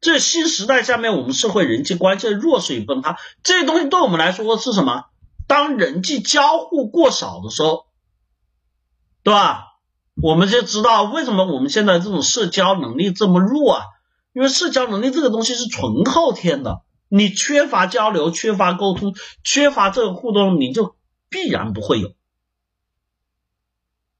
[0.00, 5.04] 这新时代下面，我们社会人际关系的弱势与崩塌，这些东西对我们来说是什么？
[5.46, 7.84] 当人际交互过少的时候，
[9.22, 9.66] 对吧？
[10.22, 13.84] 我们就知道为什么我们现在这种社交能力这么弱啊？
[14.38, 20.94] 因为社交能力这个东西是纯后天的，你缺乏交流、缺乏沟通、缺乏这个互动，你就
[21.28, 22.14] 必然不会有。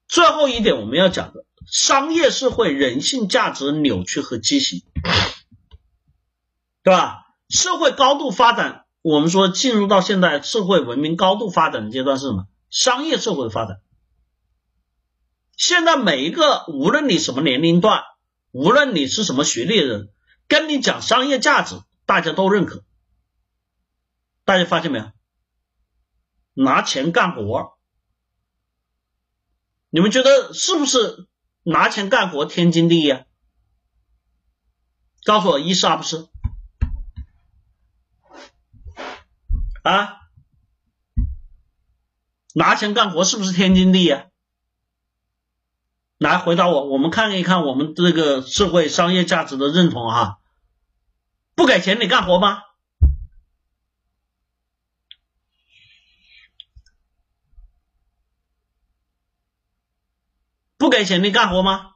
[0.09, 4.83] 最后一点我们要讲的，商业社会人性价值扭曲和畸形。
[6.83, 7.19] 对吧？
[7.49, 12.49] 社会高度发展，我们说进入到现在社会文明高度发展的阶段是什么？
[12.71, 13.77] 商业社会的发展。
[15.57, 18.03] 现在每一个，无论你什么年龄段，
[18.51, 20.12] 无论你是什么学历的人，
[20.46, 22.84] 跟你讲商业价值，大家都认可。
[24.44, 25.12] 大家发现没有？
[26.55, 27.78] 拿钱干活，
[29.90, 31.28] 你们觉得是不是
[31.62, 33.11] 拿钱干活天经地义？
[33.11, 33.26] 啊？
[35.24, 36.26] 告诉我，一是二不是？
[39.82, 40.22] 啊，
[42.55, 44.28] 拿钱干活是不是天经地义啊？
[46.19, 50.41] 来回答我，我们看一看我们这个社会商业价值的认同哈。
[51.55, 52.62] 不给钱你干活吗？
[60.77, 61.93] 不给钱你干活吗？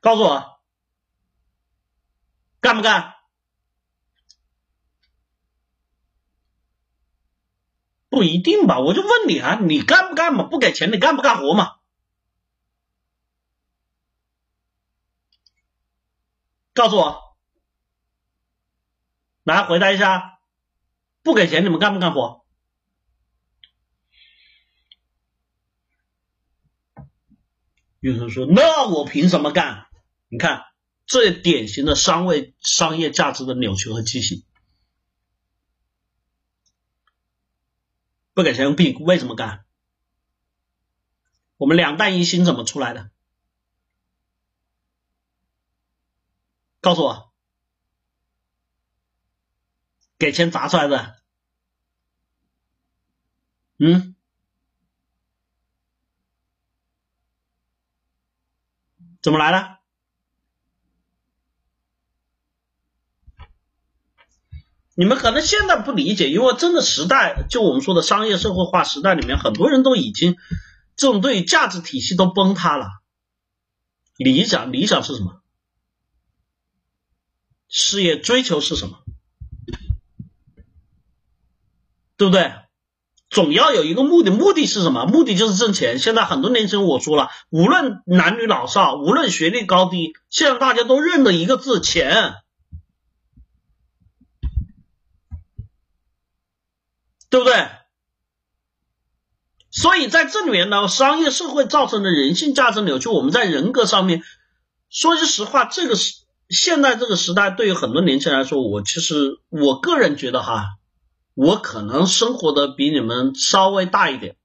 [0.00, 0.60] 告诉我，
[2.60, 3.15] 干不干？
[8.16, 10.44] 不一定吧，我就问你啊，你干不干嘛？
[10.44, 11.74] 不给钱，你干不干活嘛？
[16.72, 17.36] 告诉我，
[19.42, 20.38] 来回答一下，
[21.22, 22.46] 不给钱你们干不干活？
[28.00, 29.88] 有人说，那我凭什么干？
[30.30, 30.62] 你看，
[31.04, 34.42] 这典型的商位商业价值的扭曲和畸形。
[38.36, 39.64] 不给钱用币为什么干？
[41.56, 43.10] 我们两弹一星怎么出来的？
[46.82, 47.32] 告诉我，
[50.18, 51.22] 给钱砸出来的？
[53.78, 54.14] 嗯？
[59.22, 59.75] 怎么来的？
[64.98, 70.36] 你们可能现在不理解，因为真的时代，就我们说的商业社会化时代里面，很多人都已经
[70.96, 72.88] 这种对于价值体系都崩塌了。
[74.16, 75.42] 理想，理想是什么？
[77.68, 79.00] 事业追求是什么？
[82.16, 82.52] 对不对？
[83.28, 85.04] 总要有一个目的，目的是什么？
[85.04, 85.98] 目的就是挣钱。
[85.98, 92.32] 现在很多年轻人，我说了，无论男女老少，无论学历高低，现在大家都认得一个字：钱。
[97.28, 97.68] 对不对？
[99.70, 104.22] 所以在这里面呢，商业社会造成的人性价值扭曲，我们在人格上面，
[104.88, 110.64] 说句实话，这个是现在这个时代，对于很多年轻人来说，我其实我个人觉得哈，
[111.34, 114.36] 我可能生活的比你们稍微大一点，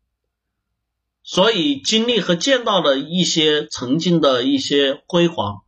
[1.23, 5.61] 所以经历和见到的一些曾经的一些辉煌，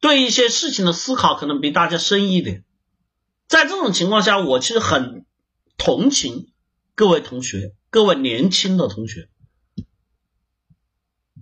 [0.00, 2.64] 对一些事情的思考可能比大家深一点。
[3.48, 5.24] 在这种情况下，我其实很
[5.76, 6.52] 同情
[6.94, 9.28] 各位同学，各位年轻的同学。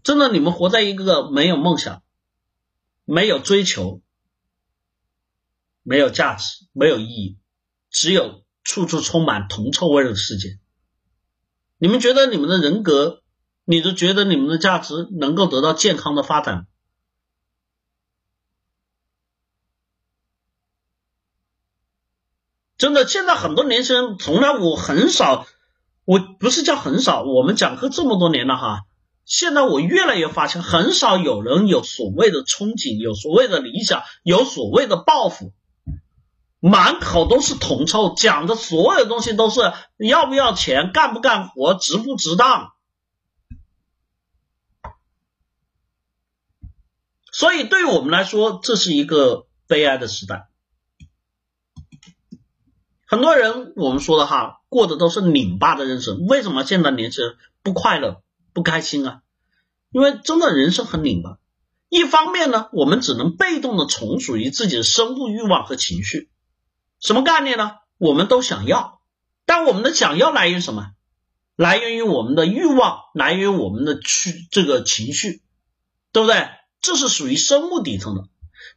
[0.02, 2.02] 真的，你们活在一个没有梦想、
[3.06, 4.02] 没有追求、
[5.82, 7.38] 没有价值、没有意义，
[7.90, 10.58] 只有处处充满铜臭味的世界。
[11.78, 13.22] 你们觉得你们的人格，
[13.64, 16.66] 你都觉得你们的价值能够得到健康的发展？
[22.76, 25.46] 真的，现在很多年轻人从来我很少，
[26.04, 28.80] 我不是叫很少，我们讲课这么多年了哈，
[29.24, 35.52] 现在我越来越发现，很少有人有所谓的憧憬，有所谓的理想，有所谓的抱负，
[36.58, 42.72] 满口都是铜臭，讲的所有东西都是要不要钱，干不干活，值不值当，
[47.30, 50.48] 所以对于我们来说，这是一个悲哀的时代。
[53.14, 56.26] 很多人我们说的哈，过的都是拧巴的人生。
[56.26, 59.20] 为什么现在年轻人不快乐、不开心啊？
[59.92, 61.38] 因为真的人生很拧巴。
[61.88, 66.28] 一方面呢，我们只能被动的从属于自己的生物欲望和情绪。
[66.98, 67.76] 什么概念呢？
[67.98, 69.00] 我们都想要，
[69.46, 70.88] 但我们的想要来源于什么？
[71.54, 75.40] 来源于我们的欲望，来源于我们的去这个情绪，
[76.10, 76.48] 对不对？
[76.80, 78.24] 这是属于生物底层的。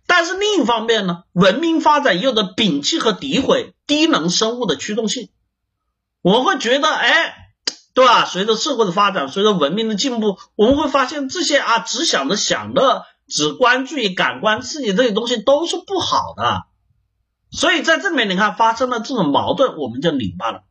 [0.08, 5.30] 但是另一方面呢，文明发展有的摒弃和诋毁低能生物的驱动性，
[6.22, 7.36] 我们会觉得，哎，
[7.94, 8.26] 对吧？
[8.26, 16.64] 随着社会的发展，随着文明的进步，我们会发现这些啊，只想着想的，只关注于感官刺激这些东西都是不好的。
[17.52, 20.64] 所以在这里面，你看发生了这种矛盾，我们就拧巴了。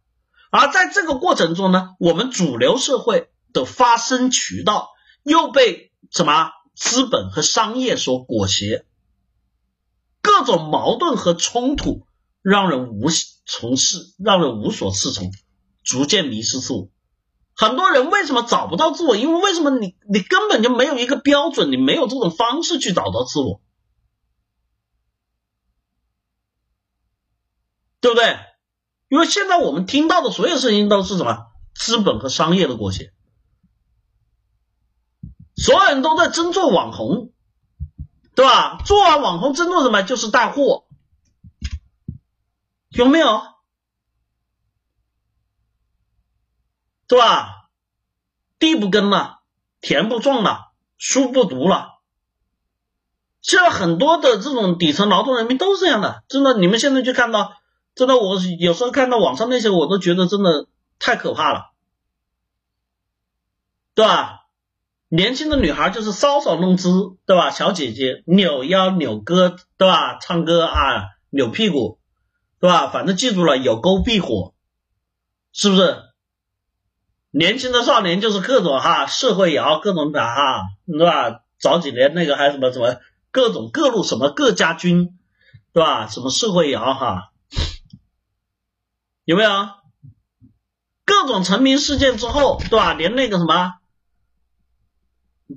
[0.50, 4.88] 而在这个过程中呢，我们主流社会的发声渠道
[5.22, 8.85] 又被什么资本和商业所裹挟。
[10.26, 12.04] 各种矛盾和冲突
[12.42, 13.06] 让人无
[13.46, 15.30] 从事，让人无所适从，
[15.84, 16.88] 逐渐迷失自我。
[17.54, 19.14] 很多人为什么找不到自我？
[19.14, 23.60] 因为为什么你你根本就没有一个标准，你没有这种方式去找到自我，
[28.00, 28.36] 对不对？
[29.08, 31.46] 因为现在我们听到的所有声音都是什么？
[31.72, 33.12] 资本和商业的裹挟，
[35.54, 37.32] 所有人都在争做网红。
[38.36, 38.78] 对吧？
[38.84, 40.02] 做完网红真做什么？
[40.02, 40.84] 就是带货，
[42.90, 43.42] 有没有？
[47.08, 47.70] 对吧？
[48.58, 49.40] 地不耕了，
[49.80, 51.94] 田不种了，书不读了。
[53.40, 56.58] 现在很多的这种底层劳动人民都是这样的，真的。
[56.58, 57.54] 你们现在去看到，
[57.94, 60.66] 真的，我有时候看到网上那些，我都觉得真的
[60.98, 61.70] 太可怕了，
[63.94, 64.45] 对吧？
[65.08, 67.50] 年轻的女孩就是搔首弄姿，对吧？
[67.50, 70.18] 小姐姐扭腰扭胳，对吧？
[70.18, 72.00] 唱歌啊，扭屁股，
[72.58, 72.88] 对吧？
[72.88, 74.52] 反正记住了，有沟必火，
[75.52, 76.02] 是不是？
[77.30, 81.42] 年轻的少年就是各种哈社会摇，各种打哈，对吧？
[81.60, 82.96] 早几年那个还什么什么
[83.30, 85.16] 各种各路什么各家军，
[85.72, 86.08] 对吧？
[86.08, 87.30] 什么社会摇哈，
[89.24, 89.50] 有没有？
[91.04, 92.92] 各种成名事件之后，对吧？
[92.92, 93.74] 连那个什么。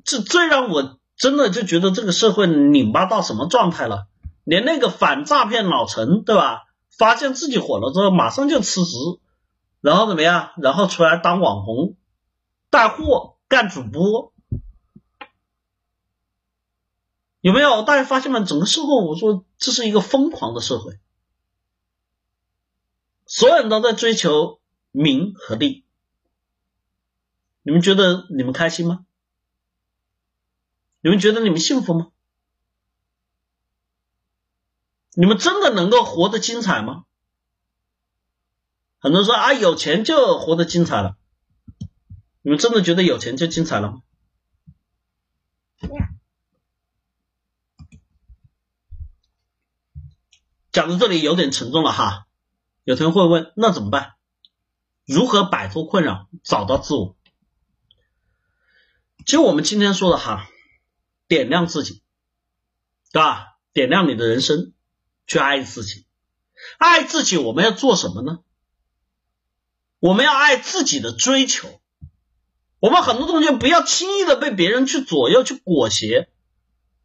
[0.06, 4.08] 这最让我真的就觉得这个社会拧巴到什么状态了？
[4.44, 6.64] 连那个反诈骗老陈，对吧？
[6.90, 8.98] 发现自己火了之后，马上就辞职，
[9.80, 10.52] 然后怎么样？
[10.58, 11.96] 然后出来当网红，
[12.70, 14.34] 带货，干主播，
[17.42, 17.84] 有没有？
[17.84, 18.40] 大家发现吗？
[18.42, 21.00] 整个社会，我说这是一个疯狂的社会，
[23.26, 24.60] 所有人都在追求
[24.92, 25.86] 名和利。
[27.62, 29.06] 你们觉得你们开心吗？
[31.02, 32.12] 你们觉得你们幸福吗？
[35.14, 37.06] 你们真的能够活得精彩吗？
[39.00, 41.18] 很多人说啊，有钱就活得精彩了。
[42.42, 44.02] 你们真的觉得有钱就精彩了吗？
[50.72, 52.28] 讲到这里有点沉重了哈。
[52.84, 54.16] 有同学会问，那怎么办？
[55.06, 57.16] 如何摆脱困扰，找到自我？
[59.26, 60.48] 就我们今天说的哈，
[61.30, 62.02] 点亮自己，
[63.14, 63.46] 对吧？
[63.72, 64.74] 点亮你的人生。
[65.28, 66.06] 去爱自己，
[66.80, 68.40] 爱自己，我们要做什么呢？
[70.00, 71.70] 我们要爱自己的追求。
[72.80, 76.30] 我们很多同学不要轻易的被别人去左右、去裹挟，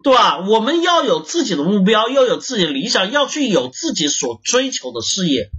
[0.03, 0.39] 对吧？
[0.39, 5.51] 我们要有自己的目标，要有自己的理想，要去有自己所追求的事业。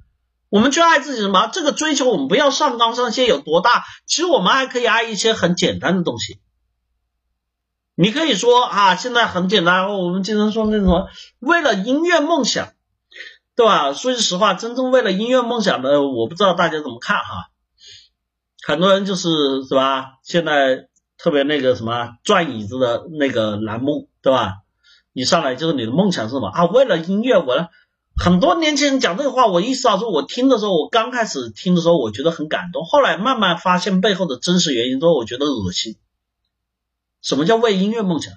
[0.50, 1.46] 我们去爱自己什么？
[1.54, 6.40] 这个追求我们不要上纲上线有多大，其实我们还可以爱一些很简单的东西。
[7.96, 11.08] 你可以说啊，现在很简单，我们经常说那什么，
[11.40, 12.74] 为了音乐梦想，
[13.56, 13.94] 对吧？
[13.94, 17.50] 说句实话，真正为了音乐梦想的，我不知道大家怎么看哈。
[18.68, 20.20] 很多人就是是吧？
[20.24, 24.56] 现在特别那个什么转椅子的那个栏目，对吧？
[25.14, 26.66] 你上来就是你的梦想是什么啊？
[26.66, 27.70] 为了音乐，我
[28.18, 35.96] 很多年轻人讲这个话，我意识到说，我听的时候，我刚开始听的时候，我觉得很感动，后来慢慢发现背后的真实原因之后，我觉得恶心。
[37.26, 38.36] 什么叫为音乐梦想？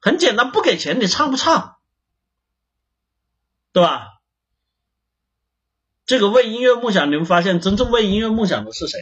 [0.00, 1.78] 很简单，不给钱你唱不唱，
[3.72, 4.20] 对吧？
[6.04, 9.00] 这个为音乐梦想，你们发现真正为音乐梦想的是谁？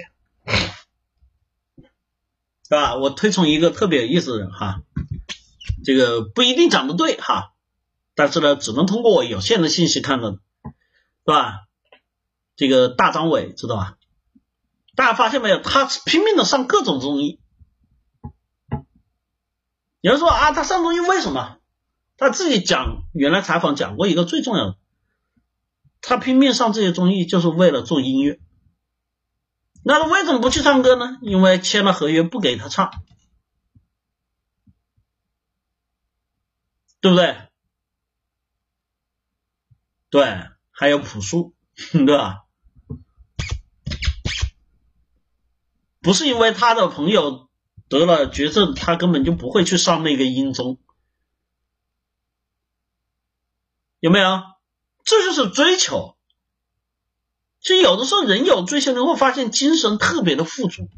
[2.69, 2.95] 对吧？
[2.95, 4.81] 我推崇一个特别有意思的人哈，
[5.85, 7.53] 这个不一定讲的对哈，
[8.15, 10.39] 但是呢，只能通过我有限的信息看到，对
[11.25, 11.67] 吧？
[12.55, 13.99] 这个大张伟知道吧？
[14.95, 15.61] 大家发现没有？
[15.61, 17.41] 他拼命的上各种综艺。
[20.07, 21.59] 有人说啊，他上综艺为什么？
[22.17, 24.79] 他自己讲，原来采访讲过一个最重要的，
[26.01, 28.39] 他拼命上这些综艺就是为了做音乐。
[29.83, 31.19] 那他为什么不去唱歌呢？
[31.23, 32.93] 因为签了合约不给他唱，
[37.01, 37.37] 对不对？
[40.09, 41.57] 对，还有朴树，
[41.91, 42.45] 对吧？
[46.01, 47.46] 不是因为他的朋友。
[47.89, 50.79] 得了绝症，他根本就不会去上那个阴中，
[54.01, 54.43] 有没有？
[55.05, 56.17] 这就是追求。
[57.61, 60.89] 其实有的时候人有追求，你会发现精神特别的富足。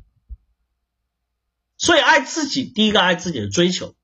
[1.77, 3.95] 所以爱自己，第一个爱自己的追求，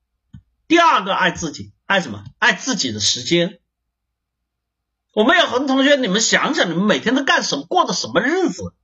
[0.69, 2.25] 第二个爱自己，爱什么？
[2.39, 3.61] 爱自己的时间。
[5.13, 7.65] 我们有很多同学，你们想想，你们每天都干什么？
[7.65, 8.75] 过的什么日子？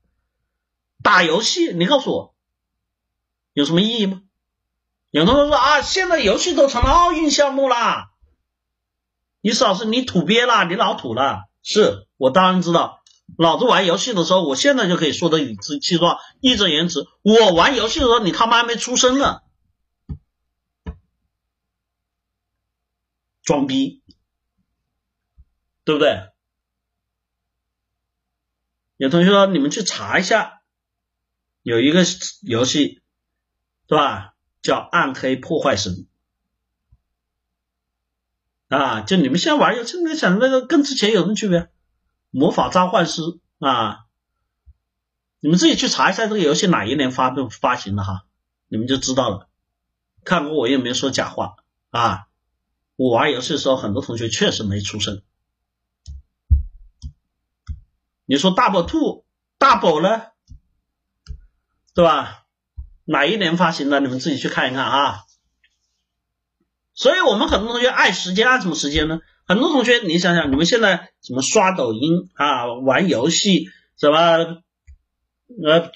[1.02, 1.72] 打游戏？
[1.72, 2.34] 你告诉我。
[3.52, 4.22] 有什么意义吗？
[5.10, 8.12] 有同学说啊，现在游戏都成了奥运项目啦。
[9.40, 11.48] 你老师，你土鳖啦，你老土了。
[11.62, 13.02] 是我当然知道，
[13.36, 17.08] 老子玩游戏的时候，我现在就可以说的理直气壮、义正言辞。
[17.22, 19.40] 我玩游戏的时候，你他妈还没出生呢，
[23.42, 24.02] 装逼，
[25.82, 26.30] 对不对？
[28.96, 30.62] 有同学说，你们去查一下，
[31.62, 32.04] 有一个
[32.42, 32.99] 游戏。
[33.90, 34.36] 是吧？
[34.62, 36.06] 叫暗黑破坏神
[38.68, 39.00] 啊！
[39.00, 41.72] 就你们现在玩游戏，你想那个跟之前有什么区别？
[42.30, 43.20] 魔法召唤师
[43.58, 44.06] 啊！
[45.40, 48.26] 你们自己去查一下这个游戏哪一年发布发行的哈，
[48.68, 49.48] 你们就知道了。
[50.22, 51.56] 看过我也没说假话
[51.90, 52.28] 啊！
[52.94, 55.24] 我玩游戏的时候，很多同学确实没出生。
[58.24, 59.26] 你说大宝兔
[59.58, 60.26] 大宝呢？
[61.92, 62.39] 对吧？
[63.10, 63.98] 哪一年发行的？
[63.98, 65.24] 你们自己去看一看啊！
[66.94, 69.18] 所以我们很多同学爱时间，爱什么时间呢？
[69.48, 73.66] 很多同学，你想想，你们现在什么刷抖音啊、玩游戏，
[73.98, 74.18] 什么
[75.64, 75.90] 呃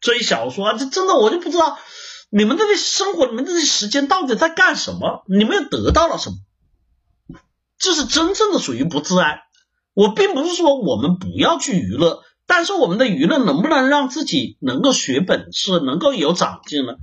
[0.00, 1.76] 追小说啊，这真的我就不知道
[2.30, 5.24] 你们这些生活里面这些时间到底在干什么？
[5.26, 6.36] 你们又得到了什么？
[7.78, 9.42] 这是真正的属于不自爱。
[9.92, 12.22] 我并不是说我们不要去娱乐。
[12.52, 16.94] 但是我们的舆论能不能让自己能够学本事，能够有长进呢？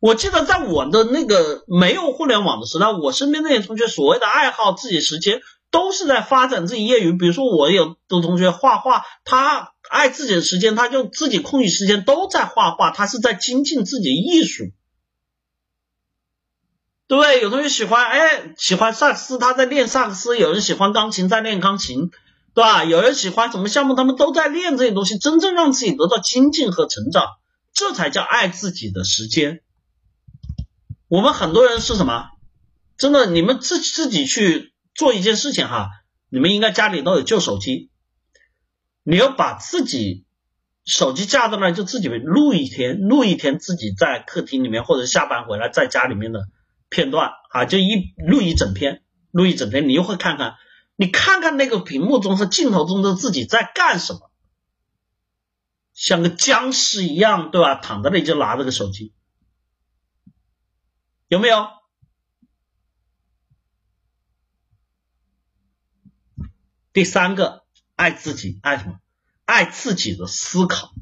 [0.00, 7.12] 我记得在我的那个没有互联网的时代，我身边那些同学所谓的爱好、自己时间，都是在发展自己业余。
[7.12, 14.64] 比如说，我有的同学画画，他爱自己的时间，他就自己空余时间都在画画，他是在精进自己的艺术。
[17.08, 17.42] 对不对？
[17.42, 22.10] 有同学喜欢，哎，喜欢萨克斯，他在练萨克斯；有人喜欢钢琴，在练钢琴，
[22.58, 22.82] 对吧？
[22.82, 27.36] 有人喜欢什么项目，他们都在练这些东西，真正让自己得到精进和成长，
[27.72, 29.60] 这才叫爱自己的时间。
[31.06, 32.30] 我们很多人是什么？
[32.96, 35.88] 真的，你们自自己去做一件事情哈，
[36.30, 37.90] 你们应该家里都有旧手机，
[39.04, 40.26] 你要把自己
[40.84, 46.40] 手机架在那，就自己录一天，录一天自己在客厅里面或者下班回来在家里面的。
[46.90, 50.54] 片段啊，就一录一整篇，录一整天，你又会看看，
[51.00, 54.32] 你看看那个屏幕中和镜头中的自己在干什么，
[55.94, 57.76] 像个僵尸一样，对吧？
[57.76, 59.12] 躺在那里就拿着个手机，
[61.28, 61.68] 有没有？
[66.92, 67.62] 第三个，
[67.94, 68.98] 爱自己，爱什么？
[69.44, 70.92] 爱自己的思考。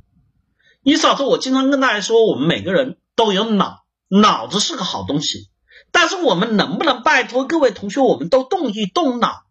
[0.82, 5.48] 你少说，我经常跟大家说，我们每个人都有脑，脑子是个好东西。
[5.90, 9.45] 但是我们能不能拜托各位同学，我们都动一动脑？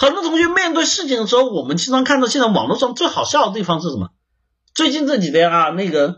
[0.00, 4.08] 很多同学面对事情的时候，我们经常看到现在网络上最好笑的地方是什么？
[4.74, 6.14] 最近这几天啊，那个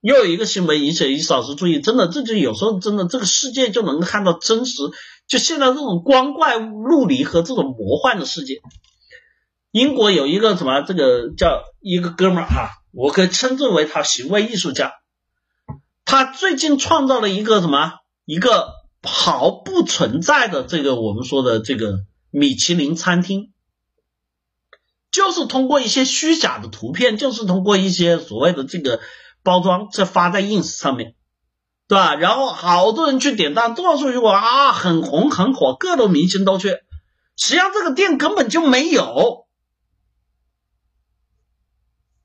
[0.00, 4.82] 又有一个新闻引起一老师注意，真的，这就有时候真的这个世界就能看到真实，
[5.28, 8.60] 就现在这种光怪陆离和这种魔幻的世界。
[9.70, 14.92] 英国有一个什么，这个叫一个哥们儿哈，我可以称之为他行为艺术家，
[16.04, 17.92] 他最近创造了一个什么？
[18.24, 18.72] 一个
[19.04, 21.98] 毫不存在的这个我们说的这个
[22.36, 23.52] 米其林餐厅，
[25.12, 29.00] 就是通过一些虚假的图片，就是通过一些所谓的这个
[29.44, 31.14] 包装，这发在 ins 上面，
[31.86, 32.16] 对吧？
[32.16, 36.70] 然后好多人去点赞，多少数据啊，很红很火，各种明星都去。
[37.36, 39.46] 实际上这个店根本就没有，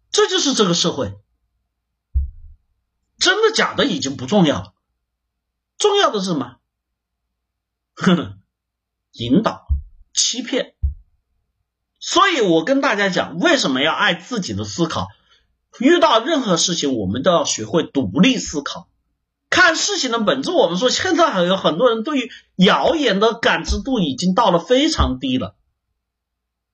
[0.10, 1.14] 这就是这个社会，
[3.20, 4.74] 真的假的已经不重要了。
[5.78, 6.56] 重要的是什么？
[9.14, 9.66] 引导、
[10.14, 10.74] 欺骗。
[12.00, 15.08] 所以我跟大家讲，为什么要爱自己的思考？
[15.80, 18.88] 遇到任何事情，我们都要学会独立思考，
[19.50, 20.52] 看事情的本质。
[20.52, 25.56] 我们说，现在还有很多人对于谣言的感知度已经到了非常低了。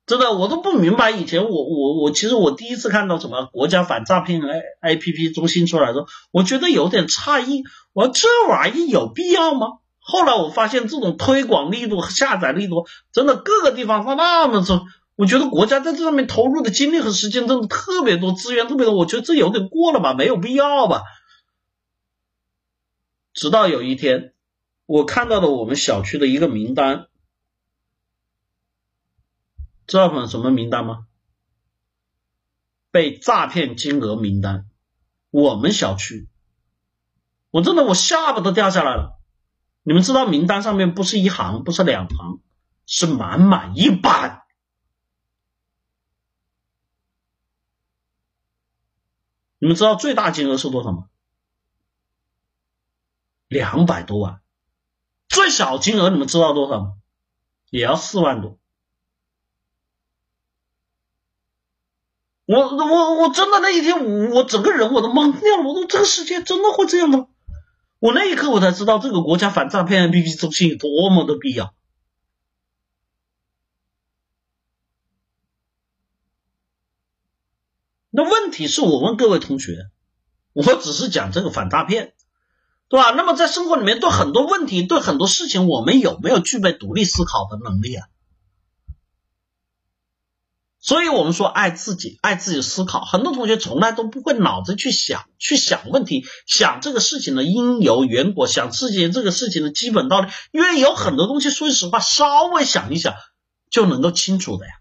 [0.06, 1.10] 真的，我都不明白。
[1.10, 7.64] 以前我我我，其实我第一次看到什么国家反诈骗 A A P P 中心出来的时候，我觉得有点诧异。
[7.92, 9.80] 我这玩意有必要吗？
[10.08, 18.96] 后来我发现这种推广力度和下载力度，真的各个地方放那么多，我觉得国家在这上面投入的精力和时间真的特别多，资源特别多。
[18.96, 21.02] 我觉得这有点过了吧，没有必要吧。
[23.34, 24.36] 直到有一天，
[24.86, 27.08] 我看到了我们小区的一个名单。
[29.88, 31.08] 知道什么名单吗？
[32.92, 34.68] 被诈骗金额名单，
[35.32, 36.28] 我们小区，
[37.50, 39.20] 我真的我下巴都掉下来了。
[39.88, 42.40] 你们知道名单上面不是一行，不是两行，
[42.88, 44.42] 是满满一版。
[49.60, 51.08] 你们知道最大金额是多少吗？
[53.48, 54.42] 两百多万。
[55.30, 56.94] 最小金额你们知道多少吗？
[57.70, 58.58] 也要四万多。
[62.46, 65.64] 我我我真的那一天，我我整个人我都懵掉了。
[65.64, 67.28] 我说这个世界真的会这样吗？
[68.06, 71.74] 我那一刻我才知道，这个国家反诈骗 APP 中心有多么的必要。
[78.12, 79.90] 那问题是我问各位同学，
[80.54, 82.14] 我只是讲这个反诈骗，
[82.90, 83.10] 对吧？
[83.10, 88.08] 那么在生活里面，对很多问题，对很多事情，我们有没有具备独立思考的能力啊？
[90.86, 93.04] 所以我们说爱自己，爱自己思考。
[93.04, 100.32] 很多同学从来都不会脑子去想，去想问题，想这个事情的因由缘果，想自己这个事情的基本道理。
[100.52, 103.16] 因为有很多东西，说句实话，稍微想一想
[103.72, 104.74] 就能够清楚的呀。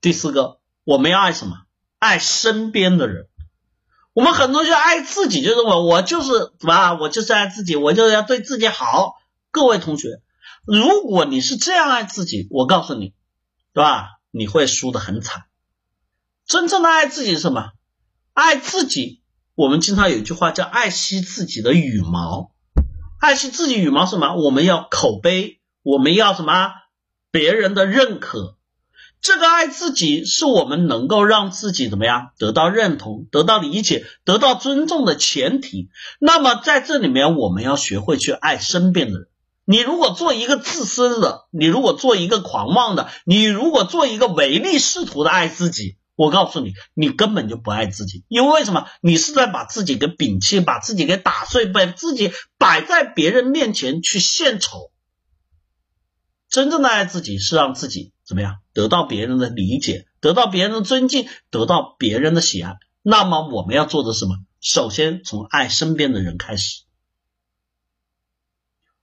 [0.00, 1.58] 第四个，我们要爱什么？
[2.00, 3.28] 爱身边的人。
[4.14, 9.14] 我们很多就爱自己，就认为我就是什么，我就是爱自己，我就是要对自己好。
[9.52, 10.22] 各位同学。
[10.70, 13.14] 如果你是这样爱自己，我告诉你，
[13.72, 14.18] 对吧？
[14.30, 15.44] 你会输得很惨。
[16.46, 17.70] 真正的爱自己是什么？
[18.34, 19.22] 爱自己，
[19.54, 22.52] 我们经常有一句话叫“爱惜自己的羽毛”。
[23.18, 24.34] 爱惜自己羽毛什么？
[24.34, 26.70] 我们要口碑，我们要什么？
[27.30, 28.58] 别人的认可。
[29.22, 35.88] 这个爱自己是我们能够让自己怎么样得到认同、得到理解、得到尊重的前提。
[36.20, 39.28] 那么在这里面，我们要学会去爱身边的人。
[39.70, 48.24] 你如果做一个自私的，你如果做一个狂妄的，你如果做一个唯利是图的爱自己，我告诉你，你根本就不爱自己。
[48.28, 48.86] 因为什么？
[49.02, 54.90] 你是在把自己给摒弃，把自己给打碎，把自己摆在别人面前去献丑。
[56.48, 62.78] 真正的爱自己是让自己怎么样得到别人的理解，得到别人的尊敬，得到别人的喜爱。
[63.02, 64.36] 那么我们要做的什么？
[64.62, 66.84] 首先从爱身边的人开始。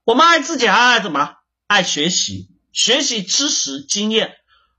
[0.06, 1.34] 我们爱自己，还爱什么？
[1.65, 4.36] 爱学习，学习知识经验。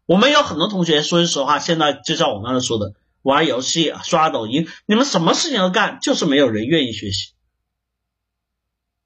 [0.07, 2.93] 我们有很多同学，说句实话，现在就像我刚才说的，
[3.23, 7.33] 玩游戏、刷抖音，你们什么事情都干，就是没有人愿意学习。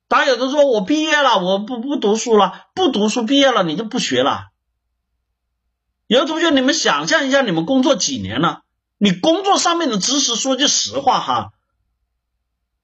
[0.09, 4.49] 当然，有的说我毕业了，我不不读书了，不读书，毕业了你就不学了。
[6.07, 8.61] 有的同学，你们想象一下，你们工作几年了？
[8.99, 11.53] 你工作上面的知识，说句实话哈，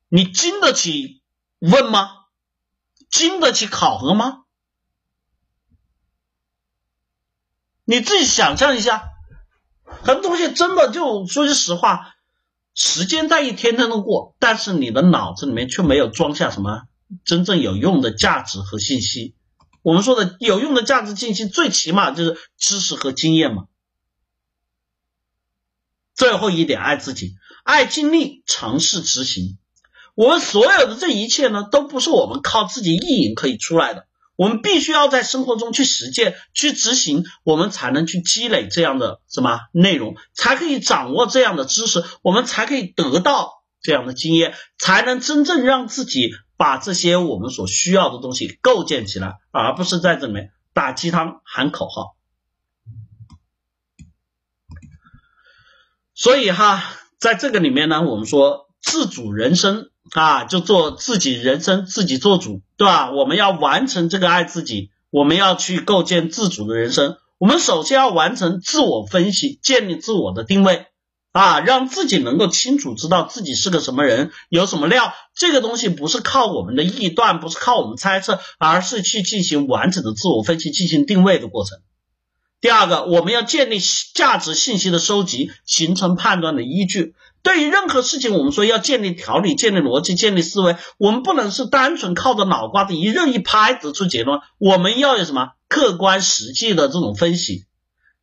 [0.09, 1.21] 你经得起
[1.59, 2.16] 问吗？
[3.17, 4.45] 经得起考核吗？
[7.85, 9.05] 你自己想象一下，
[9.85, 12.15] 很多东西真的就说句实话，
[12.75, 16.83] 时间在一天天的过，但是你的脑子里面却没有装下什么。
[17.25, 19.37] 真正有用的价值和信息，
[19.83, 23.69] 我们说的有用的价值信息，最起码就是知识和经验嘛。
[26.15, 29.59] 最后一点，爱自己，爱尽力尝试执行。
[30.17, 46.33] 我们所有的这一切呢，都不是我们靠自己意淫可以出来的，我们必须要在生活中去实践、去执行，我们才能去积累这样的什么内容，才可以掌握这样的知识，我们才可以得到这样的经验，才能真正让自己。
[46.59, 52.17] 把这些我们所需要的东西构建起来，而不是在这里面打鸡汤喊口号。
[56.15, 56.83] 所以哈，
[57.19, 63.11] 在这个里面呢，我们说自主人生啊，就做自己人生，自己做主，对吧？
[63.11, 67.17] 我们要完成这个爱自己，我们要去构建自主的人生。
[67.39, 70.87] 我们首先要完成自我分析，建立自我的定位。
[71.33, 75.13] 啊，让自己能够清楚知道自己是个什么人，有什么料。
[75.35, 81.77] 这个东西不是靠我们的臆断，不是靠我们猜测，而是去进行完整的自我分析、进行定位的过程。
[82.63, 83.79] 第二个，我们要建立
[84.15, 87.15] 价值信息的收集，形成判断的依据。
[87.47, 97.67] 对于任何事情，我们说要建立条理、建立逻辑、建立思维，我们不能是单纯靠着脑瓜子一任一拍得出结论，我们要有什么客观实际的这种分析。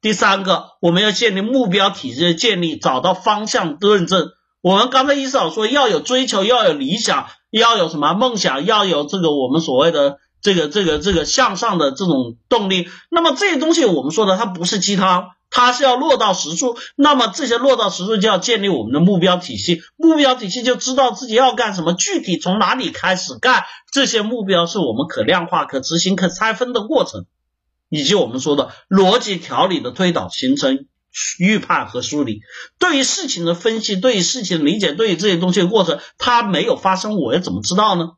[0.02, 4.28] 第三个，我们要建立目标体系的建立，找到方向论证。
[4.60, 12.88] 我们刚才一嫂说要有追求，要有理想，要有什么梦想，要有这个我们所谓的这个这个这个向上的这种动力。
[13.10, 16.78] 那么这些东西我们说的它不是鸡汤，它是要落到实处。
[16.95, 23.64] 那么这些落到实处就要建立我们的目标体系，目标体系就知道自己要干什么，具体从哪里开始干。
[23.91, 27.26] 这些目标是我们可量化、可执行、可拆分的过程。
[27.90, 30.88] 以及我们说的逻辑条理的推导，形成
[31.38, 32.41] 预判和梳理。
[32.80, 38.14] 对于事情的分析，对于事情的理解，对于这些东西的过程，它没有发生，我又怎么知道呢？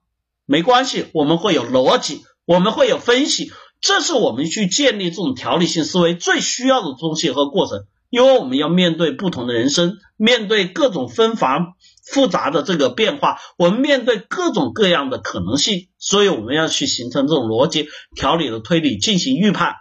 [0.46, 3.52] 没关系，我们会有逻辑，我们会有分析，
[3.82, 7.86] 这是我们去建立这种条理性思维最需要的东西和过程。
[8.12, 11.74] 因为我们要面对不同的人生，面对各种纷繁
[12.06, 19.74] 复杂的这个变化，我们面对各种各样的可能性，所以我们要去形成这种逻辑条理的推理，进行预判，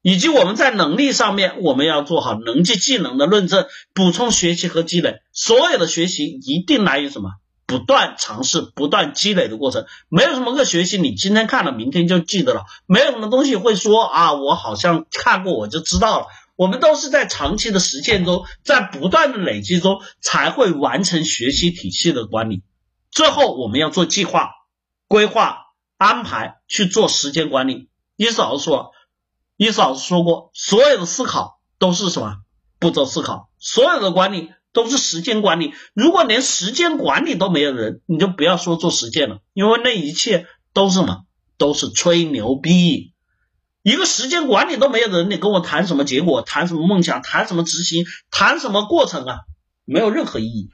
[0.00, 5.16] 以及我们在能力上面，我们要做好能力技能的论证，补充学习和积累。
[5.32, 7.30] 所有的学习一定来于什么？
[7.72, 9.86] 不断尝试、不断积累的过程。
[10.10, 12.66] 没有什么个学习，你今天看了，明天就记得了。
[12.84, 16.26] 没有什么东西会说啊，我好像看过，我就知道了。
[16.54, 22.62] 我们都是在长期的实践中，在不断的累积中，才会完成学习体系的管理。
[23.10, 24.50] 最后，我们要做计划、
[25.08, 25.58] 规划、
[25.96, 27.88] 安排，去做时间管理。
[28.16, 28.92] 伊思老师说，
[29.56, 32.36] 伊思老师说过，所有的思考都是什么
[32.78, 35.72] 步骤思考，所有的管理都是时间管理。
[35.94, 41.24] 如果连时间管理都没有人，你就不要说做实践了，因为那一切都是什么，
[41.58, 43.12] 都是吹牛逼。
[43.82, 46.42] 一个时间管理都没有人，你跟我谈什么结果？
[46.42, 47.20] 谈什么梦想？
[47.20, 48.04] 谈什么执行？
[48.30, 49.38] 谈什么过程啊？
[49.84, 50.70] 没有任何意义。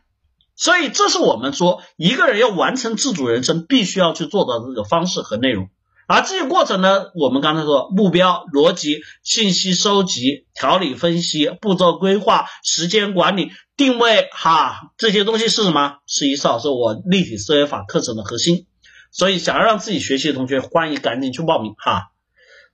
[0.56, 5.70] 所以，这是我们说一个人要完成自主人生必须要去做到的这个方式和内容。
[6.06, 15.98] 而这些过程呢，我们刚才说目标、逻辑、信息收集、条理分析、步骤规划、时间管理、定位，哈，这些东西是什么？
[16.06, 18.66] 是一少是我立体思维法课程的核心。
[19.10, 22.10] 所以，想要让自己学习的同学，欢迎赶紧去报名哈。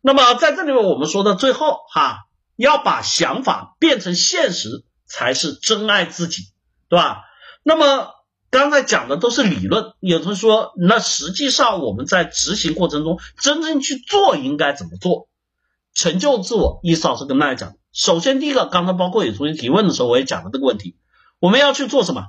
[0.00, 2.24] 那么在这里面，我们说的最后哈，
[2.56, 6.44] 要把想法变成现实，才是真爱自己，
[6.88, 7.20] 对吧？
[7.62, 8.08] 那么
[8.50, 15.28] 刚才讲的都是理论，有同学说，那实际上我们在执行过程中，真正去做应该怎么做？
[15.94, 20.96] 成就自我，意思老师跟大家讲，首先第一个，刚才包括有同学提问的时候，我也讲了这个问题，
[21.38, 22.24] 我们要去做什么？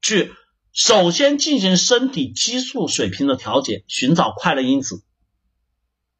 [0.00, 0.32] 去
[0.72, 5.02] 首先进行身体激素水平的调节，寻找快乐因子，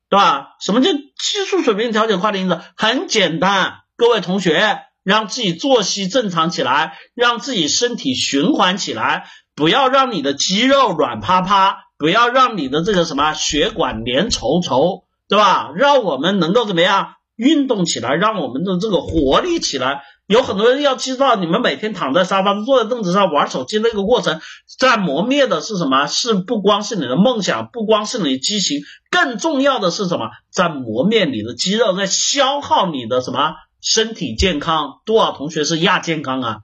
[0.08, 0.56] 对吧？
[0.60, 2.60] 什么叫激素水平调节快乐因子？
[2.76, 15.04] 很简单，各位同学，让自己作息正常起来，让自己身体循环起来，不要让你的肌肉软趴趴，不要让你的这个什么血管粘稠稠。
[15.28, 15.70] 对吧？
[15.76, 20.02] 让我们能够怎么样运动起来，让我们的这个活力起来。
[20.26, 24.40] 有很多人要知道，你们每天躺在沙发坐在凳子上玩手机那个过程，
[24.78, 26.06] 在磨灭的是什么？
[26.06, 30.28] 是不光是你的梦想，不光是你的激情，更重要的是什么？
[30.50, 35.00] 在磨灭你的肌肉，在消耗你的什么身体健康？
[35.06, 36.56] 多少同学是亚健康啊？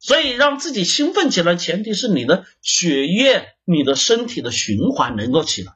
[0.00, 5.74] 所以让自己兴奋起来，前提是你的血液、你的身体的循环能够起来。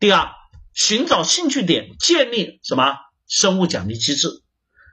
[0.00, 0.30] 第二。
[0.78, 2.96] 寻找兴趣点，建立什么
[3.26, 4.28] 生物奖励机制？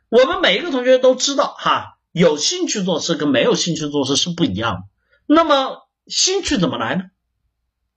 [0.09, 4.81] 我们每一个同学都知道，哈，有兴趣做事跟没有兴趣做事是不一样的。
[5.25, 7.03] 那么兴趣怎么来呢？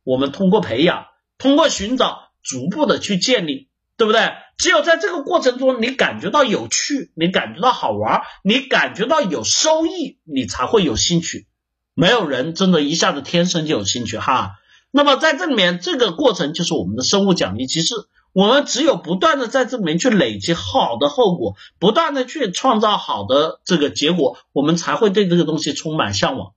[0.05, 1.07] 我们通过培养，
[1.37, 4.33] 通过寻找，逐步的去建立，对不对？
[4.57, 11.47] 只有在这个过程中，你感觉到有趣，你感觉到好玩，你感觉到有收益，你才会有兴趣。
[11.93, 14.53] 没有人真的一下子天生就有兴趣，哈。
[14.91, 17.95] 那么在这里面，这个过程就是我们的生物奖励机制。
[18.37, 26.53] 我们只有不断的在这里面去累积好的后果，不断的去创造好的这个结果，我们才会对这个东西充满向往。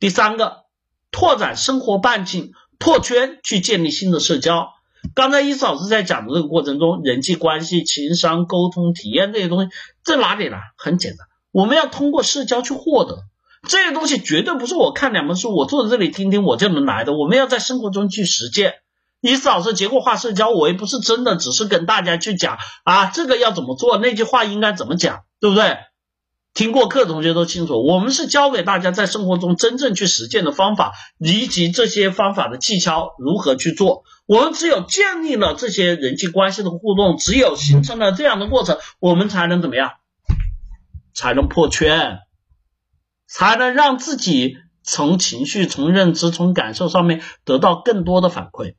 [0.00, 0.64] 第三个，
[1.12, 2.50] 拓展生活半径，
[2.80, 4.70] 破圈，去建立新的社交。
[5.14, 9.70] 刚才伊思老师在讲的这个过程中，人际关系、情商、沟通、体验这些东西
[10.02, 10.56] 在哪里呢？
[10.76, 13.22] 很简单，我们要通过社交去获得。
[13.68, 17.12] 这些东西绝对不是我看两本书，我坐在这里听听我就能来的。
[17.16, 18.74] 我们要在生活中去实践。
[19.20, 25.78] 伊思老师结构化社交，我也不是真的只是跟大家去讲啊，这个要怎么做，那句话应该怎么讲，对不对？
[26.54, 34.02] 听过课同学都清楚，我们是教给大家在生活中真正去实践的方法，以及这些方法的技巧如何去做。
[34.26, 39.92] 我们只有建立了这些人际关系的互动，只有形成了这样的过程，我们才能怎么样？
[41.14, 42.18] 才能破圈。
[43.30, 48.74] 才能让自己从情绪、从认知、从感受上面得到更多的反馈。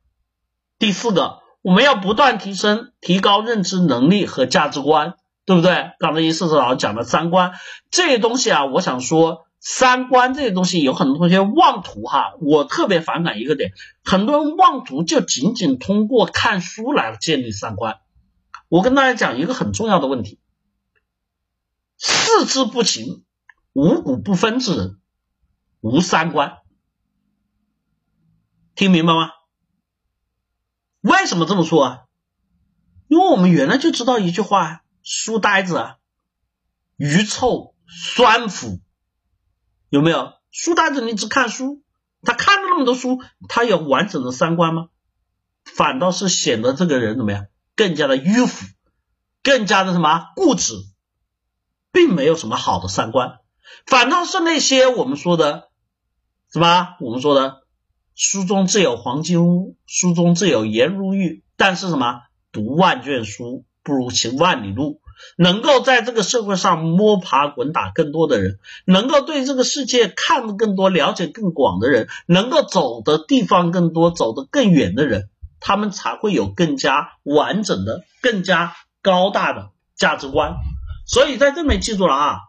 [0.80, 5.16] 第四个，我们要不断提升、提高认知能力和价值观，
[5.46, 5.92] 对不对？
[6.00, 7.52] 刚才一四四老师讲的三观
[7.92, 13.74] 这些东西啊，我想说，三观这些东西有很多同学妄图哈，我特别反感一个点，
[14.04, 18.00] 很多人妄图就仅仅通过看书来建立三观。
[18.70, 20.40] 我跟大家讲一个很重要的问题：
[21.98, 23.24] 四肢不勤。
[23.74, 25.00] 五谷不分之人
[25.80, 26.58] 无三观，
[28.76, 29.30] 听明白吗？
[31.02, 32.00] 为什么这么说啊？
[33.08, 35.96] 因为我们原来就知道一句话：书呆子啊，
[36.98, 38.82] 愚臭酸腐，
[39.90, 40.34] 有没有？
[40.52, 41.84] 书呆子你只看书，
[42.22, 44.90] 他看了那么多书，他有完整的三观吗？
[45.64, 47.48] 反倒是显得这个人怎么样？
[47.76, 48.66] 更加的迂腐，
[49.42, 50.74] 更加的什么固执，
[51.92, 53.40] 并没有什么好的三观。
[53.86, 55.70] 反倒是那些我们说的，
[56.52, 56.96] 什么？
[57.00, 57.64] 我们说的
[58.22, 61.42] 书中自有黄金屋，书中自有颜如玉。
[61.56, 62.24] 但是什么？
[62.52, 65.00] 读万卷书不如行万里路。
[65.38, 75.30] 能够在这个社会上摸爬滚打更多的人，能够对这个世界看得更多、了解更广的人，能够走的地方更多、走得更远的人，
[75.62, 80.56] 他们才会有更加完整的、更加高大的价值观。
[81.06, 82.40] 所以在这里记住了啊。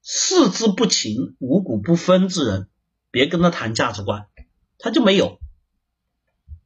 [0.00, 2.68] 四肢不勤、五谷不分之人，
[3.10, 4.26] 别跟他谈价值观，
[4.82, 5.38] 他就没有。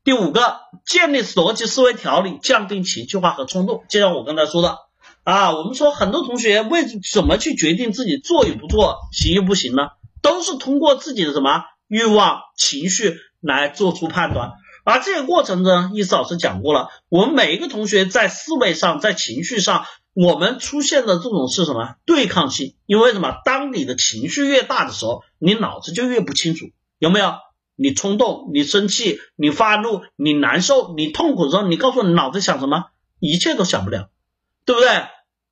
[0.03, 3.85] 第五个，建立逻辑思维条理，降低情绪化和冲动。
[3.89, 4.79] 就像我刚才说的
[5.25, 9.89] 啊，我们说很多同学为什么去决定自己做与不做、行与不行呢？
[10.23, 14.53] 都是通过自己的什么欲望、情绪来做出判断。
[14.85, 19.85] 而这个过程呢，意思老师讲过了，我们每一个同学在思维上、在情绪上。
[20.19, 22.75] 我们出现的这种是什么对抗性？
[22.87, 23.35] 因为什么？
[23.45, 27.35] 当你的情绪越大的时候，你脑子就越不清楚，有没有？
[27.77, 32.87] 你冲动，你生气，你发怒，你难受，你痛苦的时候，你告诉你脑子想什么？
[33.21, 34.11] 一切都想不了，
[34.65, 34.89] 对不对？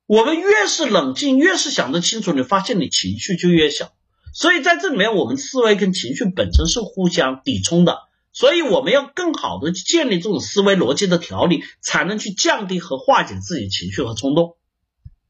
[0.07, 3.91] 我们越是冷静，越是想得清楚，你发现你情绪就越小。
[4.33, 7.99] 所以在这里面，我们思维跟情绪本身是互相抵冲的。
[8.33, 14.57] 所以我们要更好的去建立这种思维逻辑的条理，才能去降低和化解自己情绪和冲动。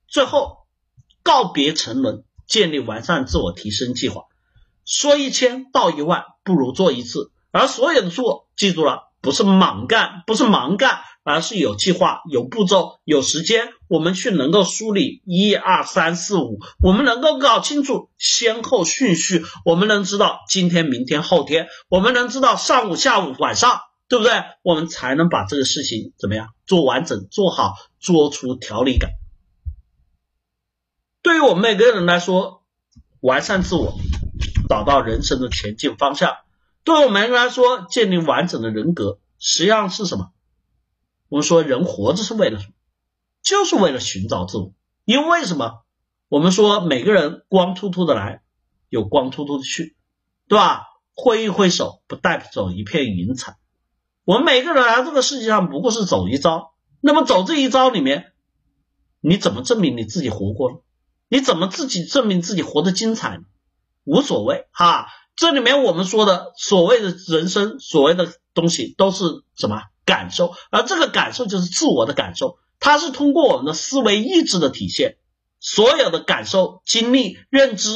[0.07, 0.65] 最后
[1.21, 4.23] 告别沉沦，建立完善自我提升计划。
[4.85, 7.31] 说一千道一万，不如做一次。
[7.51, 13.69] 而所有的做，记住了，不是莽干，不是盲干，而是有计划、有步骤、有时间。
[13.87, 24.33] 我们去能够梳理一二三四五，我们能够搞清楚先后顺序，我们能知道今天、明天、后天，我们能知道上午、下午、晚上，对不对？
[24.61, 29.11] 我们才能把这个事情怎么样做完整、做好，做出条理感。
[31.21, 32.63] 对于我们每个人来说，
[33.21, 33.95] 完善自我。
[34.67, 36.37] 找到人生的前进方向，
[36.83, 40.31] 对我们来说，建立完整的人格，实际上是什么？
[41.29, 42.73] 我们说人活着是为了什么？
[43.41, 44.73] 就是为了寻找自我。
[45.03, 45.83] 因为什么？
[46.27, 48.41] 我们说每个人光秃秃的来，
[48.89, 49.95] 有光秃秃的去，
[50.47, 50.83] 对吧？
[51.13, 53.57] 挥一挥手，不带走一片云彩。
[54.23, 56.73] 我们每个人来这个世界上，不过是走一遭。
[56.99, 58.33] 那么走这一遭里面，
[59.21, 60.81] 你怎么证明你自己活过了？
[61.27, 63.43] 你怎么自己证明自己活得精彩呢？
[64.05, 69.25] 无所谓哈，这里面我们说的所谓的人生，所谓的东西都是
[69.57, 70.53] 什么感受？
[70.71, 75.17] 而这个感受就是自我的感受，它是通过我们的思维意志的体现。
[75.59, 77.89] 所有的感受、经历、认知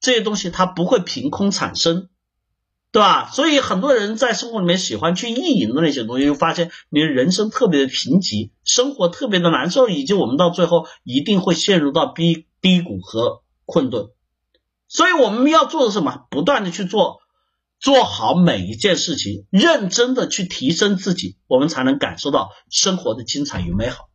[0.00, 2.08] 这些东西，它不会凭空产生，
[2.90, 3.30] 对吧？
[3.32, 14.08] 所以很多人在生活里面喜欢去意淫的那些东西，就发现你的人生特别的贫瘠，生活特别的难受，以及我们到最后一定会陷入到低低谷和困顿。
[14.92, 16.26] 所以我们要做的什么？
[16.30, 17.22] 不断的去做，
[17.80, 24.10] 做好每一件事情，认真的去提升自己，我们才能感受到生活的精彩与美好。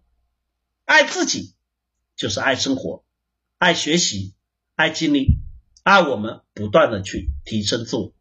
[0.86, 1.56] 爱自己
[2.16, 3.04] 就是爱生活，
[3.58, 4.36] 爱学习，
[4.76, 5.40] 爱经历，
[5.82, 8.14] 爱我们不断的去提升自我。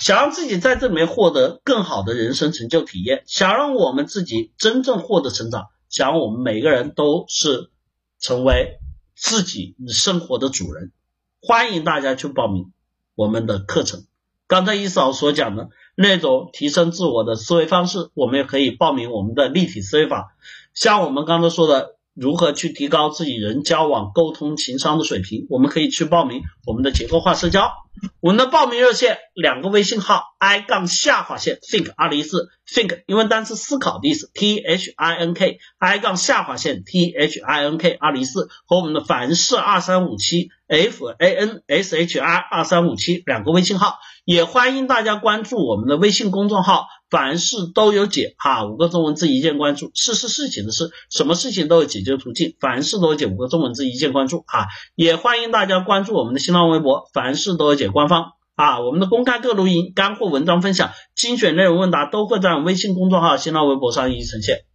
[0.00, 7.72] 想让自己在这里面获得更好的人生成就体验，想让我们自己真正获得成长，想让我们每个人都是
[8.20, 8.78] 成为
[9.16, 10.92] 自己生活的主人。
[11.40, 12.72] 欢迎大家去报名
[13.14, 14.04] 我们的课程。
[14.48, 20.34] 刚才一嫂所讲的那种提升自我的思维方式，我们也可以报名我们的立体思维法。
[20.74, 27.70] 像我们刚才说的，如何去提高自己人交往、沟通、情商的水平，我们可以去报名我们的结构化社交。
[28.20, 37.76] 我们的报名热线两个微信号：i 杠下划线 think 二零一四 think 英文单词思考的意思，t h i n k i 杠下划线 t h i n
[37.76, 48.34] k 二零一四和我们的凡事二三五七 f a n s h r 二三五七两个微信号，也欢迎大家关注我们的微信公众号凡事都有解。
[48.38, 54.44] 哈，五个中文字一键关注，事是事情的事，什么事情都有解决途径，凡事都有解五个中文字一键关注。
[54.46, 57.88] 哈，也欢迎大家关注我们的新浪微博凡事都有解。
[57.88, 58.32] 官方。
[58.54, 64.67] 啊，我们的公开课录音、干货文章分享、精选内容问答都会在微信公众号、新浪微博上一一呈现。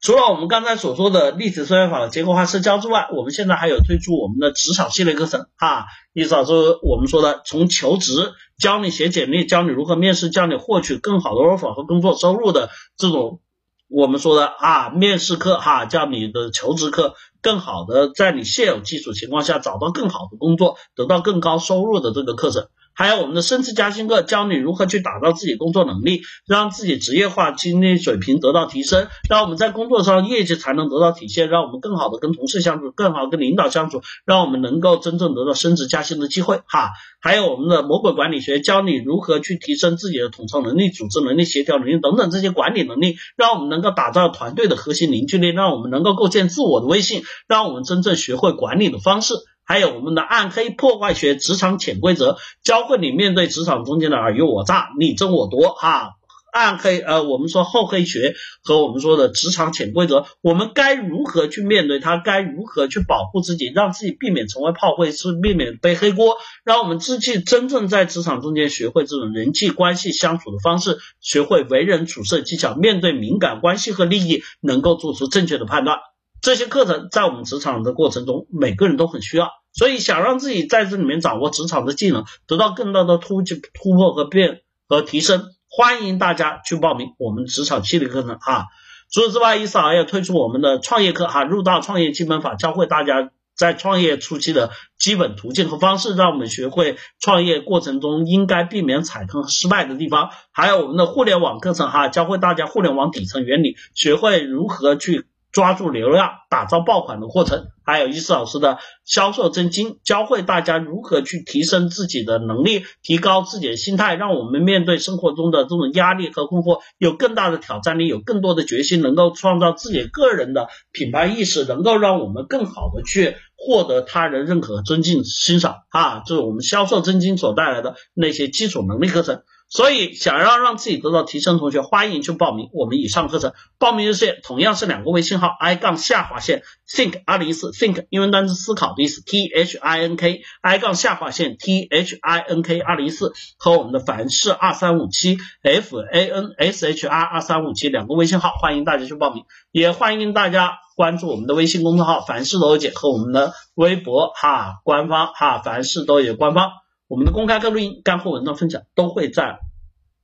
[0.00, 6.52] 除了我们刚才所说的立体思维法的结构化社交之外，我们现在还有推出我们的职场系列课程啊，意思是
[6.82, 13.40] 我们说的从求职教你写简历，教你如何面试，教你获取更好的 offer 和工作收入的这种
[13.88, 17.14] 我们说的啊面试课哈，叫你的求职课。
[17.42, 22.68] 更好的在你现有基础情况下找到更好的工作，得到更高收入的这个课程。
[23.00, 36.90] 还有我们的升职加薪课，教你如何去打造自己工作能力，让自己职业化经历水平得到提升，让我们在工作上业绩才能得到体现，让我们更好的跟同事相处，更好跟领导相处，让我们能够真正得到升职加薪的机会哈。
[37.22, 49.32] 还有我们的魔鬼管理学，教你如何去提升自己的统筹能力、组织能力、协调能力等等这些管理能力，让我们能够打造团队的核心凝聚力，让我们能够构建自我的威信，让我们真正学会管理的方式。
[49.70, 56.14] 还有我们的暗黑破坏学职场潜规则，教会你面对职场中间的尔虞我诈、你争我夺哈。
[56.52, 58.34] 暗黑呃，我们说厚黑学
[58.64, 62.16] 和我们说的职场潜规则，我们该如何去面对它？
[62.16, 66.34] 该如何去保护自己，让自己避免成为炮灰，是避免背黑锅？
[66.64, 75.98] 让我们自己真正在职场中间学会这种人际关系相处的方式，学会为人处事技巧，面对敏感关系和利益，能够做出正确的判断。
[76.42, 79.50] 这些课程在我们职场的过程中，每个人都很需要。
[79.72, 88.66] 所以想让自己在这里面掌握职场的技能，得到更大的突突破和变和提升，欢迎大家去报名我们职场系列课程哈。
[89.12, 100.30] 除此之外，一嫂也推出我们的创业课哈，入道创业基本法，教会大家在创业初期的基本途径和方式，让我们学会创业过程中应该避免踩坑和失败的地方。
[100.52, 105.26] 还有我们的互联网课程哈，教会大家互联网底层原理，学会如何去。
[105.52, 126.22] 抓住流量、打造爆款的过程，还有伊思老师的销售真经，教会大家如何去提升自己的能力，提高自己的心态，让我们面对生活中的这种压力和困惑有更大的挑战力，有更多的决心，能够创造自己个人的品牌意识，能够让我们更好的去获得他人认可、尊敬、欣赏啊！
[126.24, 129.42] 这是我们销售真经所带来的那些基础能力课程。
[129.70, 133.52] 所以，想要让自己得到提升，同学欢迎去报名我们以上课程。
[133.78, 142.62] 报名热线同样是两个微信号：i 杠下划线 think 二零一四 think 英文单词思考的意思，t h i n k i 杠下划线 t h i n
[142.62, 156.72] k 二零一四和我们的凡是二三五七 f a n s h r 二三五七两个微信号，欢迎大家去报名，也欢迎大家关注我们的微信公众号凡事都有解和我们的微博哈官方哈凡事都有官方。
[157.10, 159.58] 我们的公开课录音、干货文章分享都会在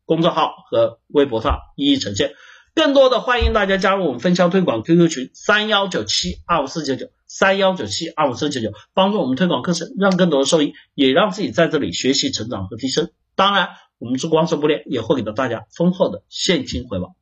[0.04, 2.34] 公众号和微博上一一呈现。
[2.76, 13.10] 更多的欢迎大家加入我们分销推广 QQ 群三幺九七二五四九九三幺九七二五四九九，帮助我们推广课程，让更多的受益，也让自己在这里学习成长和提升。
[13.34, 17.16] 当然，我们是光说不练也会给到大家丰厚的现金回报。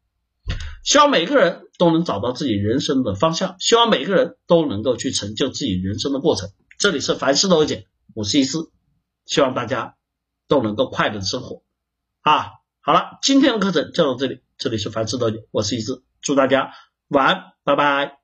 [0.84, 6.50] 希望每个人都能找到自己人生的方向，希望每个人都能够去成就自己人生的过程。
[6.78, 8.70] 这里是凡事都有解，我是一思。
[9.24, 9.96] 希望大家
[10.48, 11.62] 都能够快乐的生活
[12.20, 12.52] 啊！
[12.80, 16.72] 好了，今天的课程就到这里，这里是凡事多解，我是一志，祝大家
[17.08, 18.23] 晚安，拜拜。